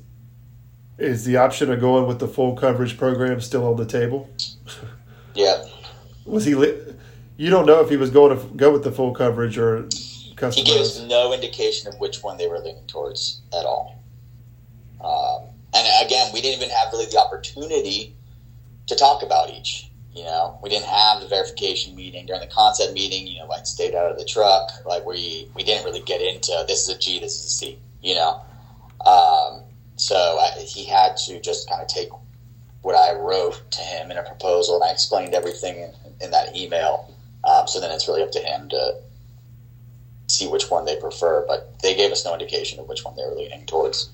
is 0.98 1.24
the 1.26 1.38
option 1.38 1.72
of 1.72 1.80
going 1.80 2.08
with 2.08 2.20
the 2.20 2.28
full 2.28 2.56
coverage 2.56 2.98
program 2.98 3.40
still 3.40 3.66
on 3.68 3.78
the 3.78 3.86
table? 3.86 4.30
Yeah, 5.36 5.64
Was 6.26 6.44
he? 6.46 6.56
Li- 6.56 6.78
you 7.38 7.50
don't 7.50 7.66
know 7.66 7.80
if 7.82 7.90
he 7.90 7.96
was 7.98 8.10
going 8.10 8.36
to 8.36 8.44
f- 8.44 8.50
go 8.58 8.72
with 8.74 8.84
the 8.84 8.92
full 8.92 9.14
coverage 9.14 9.58
or 9.58 9.88
he 10.54 10.64
gave 10.64 10.82
us 10.82 11.00
no 11.02 11.32
indication 11.34 11.88
of 11.88 12.00
which 12.00 12.22
one 12.24 12.38
they 12.38 12.48
were 12.48 12.60
leaning 12.60 12.86
towards 12.88 13.42
at 13.54 13.66
all. 13.66 14.02
Um, 15.02 15.54
and 15.74 16.06
again, 16.06 16.32
we 16.34 16.42
didn't 16.42 16.62
even 16.62 16.70
have 16.76 16.92
really 16.92 17.06
the 17.06 17.18
opportunity 17.20 18.16
to 18.90 18.96
talk 18.96 19.24
about 19.24 19.52
each. 19.52 19.90
You 20.14 20.24
know, 20.24 20.60
we 20.62 20.70
didn't 20.70 20.88
have 20.88 21.22
the 21.22 21.28
verification 21.28 21.96
meeting 21.96 22.26
during 22.26 22.42
the 22.42 22.48
concept 22.48 22.94
meeting. 22.94 23.28
You 23.28 23.40
know, 23.40 23.46
like 23.46 23.66
stayed 23.66 23.96
out 23.96 24.12
of 24.12 24.18
the 24.18 24.26
truck. 24.26 24.70
Like 24.86 25.06
we 25.06 25.48
we 25.56 25.64
didn't 25.64 25.86
really 25.86 26.02
get 26.02 26.22
into 26.22 26.66
this 26.68 26.88
is 26.88 26.90
a 26.90 26.98
G, 26.98 27.20
this 27.20 27.40
is 27.40 27.46
a 27.46 27.50
C. 27.50 27.80
You 28.02 28.16
know, 28.16 28.42
um, 29.06 29.64
so 29.96 30.16
I, 30.16 30.60
he 30.62 30.86
had 30.86 31.16
to 31.28 31.40
just 31.40 31.70
kind 31.70 31.82
of 31.82 31.88
take 31.88 32.10
what 32.82 32.96
I 32.96 33.14
wrote 33.14 33.60
to 33.72 33.82
him 33.82 34.10
in 34.12 34.18
a 34.18 34.24
proposal, 34.24 34.76
and 34.76 34.84
I 34.84 34.92
explained 34.92 35.34
everything 35.34 35.78
in, 35.78 35.94
in 36.22 36.32
that 36.32 36.56
email. 36.56 37.14
Um, 37.44 37.68
so 37.68 37.80
then 37.80 37.92
it's 37.92 38.08
really 38.08 38.24
up 38.24 38.32
to 38.32 38.40
him 38.40 38.70
to 38.70 38.96
see 40.28 40.48
which 40.48 40.70
one 40.70 40.86
they 40.86 40.96
prefer. 40.96 41.46
But 41.48 41.80
they 41.82 41.96
gave 41.96 42.12
us 42.12 42.26
no 42.26 42.34
indication 42.34 42.80
of 42.80 42.88
which 42.88 43.06
one 43.06 43.16
they 43.16 43.24
were 43.24 43.36
leaning 43.36 43.66
towards. 43.66 44.10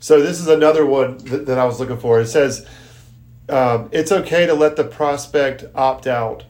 So 0.00 0.22
this 0.22 0.40
is 0.40 0.48
another 0.48 0.86
one 0.86 1.18
that, 1.18 1.58
I 1.58 1.66
was 1.66 1.78
looking 1.78 1.98
for. 1.98 2.20
It 2.20 2.28
says 2.28 2.66
um, 3.50 3.90
it's 3.92 4.10
okay 4.10 4.46
to 4.46 4.54
let 4.54 4.76
the 4.76 4.84
prospect 4.84 5.64
opt 5.74 6.06
out. 6.06 6.44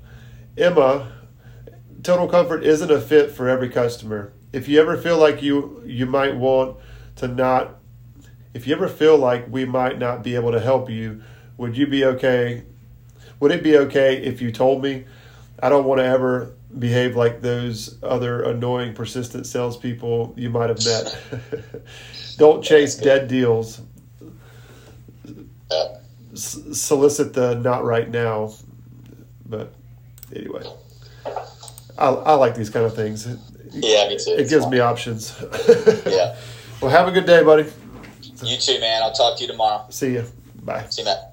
Emma, 0.56 1.12
Total 2.02 2.28
Comfort 2.28 2.64
isn't 2.64 2.90
a 2.90 3.00
fit 3.00 3.32
for 3.32 3.48
every 3.48 3.68
customer. 3.68 4.32
If 4.52 4.68
you 4.68 4.80
ever 4.80 4.96
feel 4.96 5.18
like 5.18 5.42
you 5.42 5.82
you 5.84 6.06
might 6.06 6.36
want 6.36 6.78
to 7.16 7.28
not, 7.28 7.80
if 8.54 8.68
you 8.68 8.74
ever 8.74 8.88
feel 8.88 9.18
like 9.18 9.48
we 9.48 9.64
might 9.64 9.98
not 9.98 10.22
be 10.22 10.36
able 10.36 10.52
to 10.52 10.60
help 10.60 10.88
you, 10.88 11.22
would 11.56 11.76
you 11.76 11.88
be 11.88 12.04
okay? 12.04 12.64
Would 13.40 13.50
it 13.50 13.64
be 13.64 13.76
okay 13.76 14.22
if 14.22 14.40
you 14.40 14.52
told 14.52 14.82
me? 14.82 15.06
I 15.60 15.68
don't 15.68 15.84
want 15.84 15.98
to 15.98 16.04
ever 16.04 16.54
behave 16.78 17.16
like 17.16 17.40
those 17.40 17.98
other 18.02 18.42
annoying, 18.42 18.94
persistent 18.94 19.46
salespeople 19.46 20.34
you 20.36 20.50
might 20.50 20.68
have 20.68 20.84
met. 20.84 21.18
don't 22.38 22.62
chase 22.62 22.94
dead 22.96 23.28
deals. 23.28 23.80
S- 26.32 26.58
solicit 26.72 27.32
the 27.32 27.54
not 27.56 27.84
right 27.84 28.08
now. 28.08 28.52
But 29.46 29.72
anyway, 30.34 30.62
I, 31.98 32.06
I 32.08 32.34
like 32.34 32.54
these 32.54 32.70
kind 32.70 32.86
of 32.86 32.94
things. 32.94 33.26
Yeah, 33.72 34.08
me 34.08 34.16
too. 34.18 34.32
it 34.32 34.40
It's 34.40 34.50
gives 34.50 34.64
fun. 34.64 34.72
me 34.72 34.78
options. 34.80 35.34
Yeah. 36.06 36.36
Well, 36.80 36.90
have 36.90 37.08
a 37.08 37.12
good 37.12 37.26
day, 37.26 37.42
buddy. 37.42 37.70
You 38.42 38.56
too, 38.56 38.80
man. 38.80 39.02
I'll 39.02 39.12
talk 39.12 39.36
to 39.36 39.42
you 39.44 39.48
tomorrow. 39.48 39.84
See 39.90 40.14
you. 40.14 40.24
Bye. 40.62 40.86
See 40.88 41.02
you, 41.02 41.06
Matt. 41.06 41.29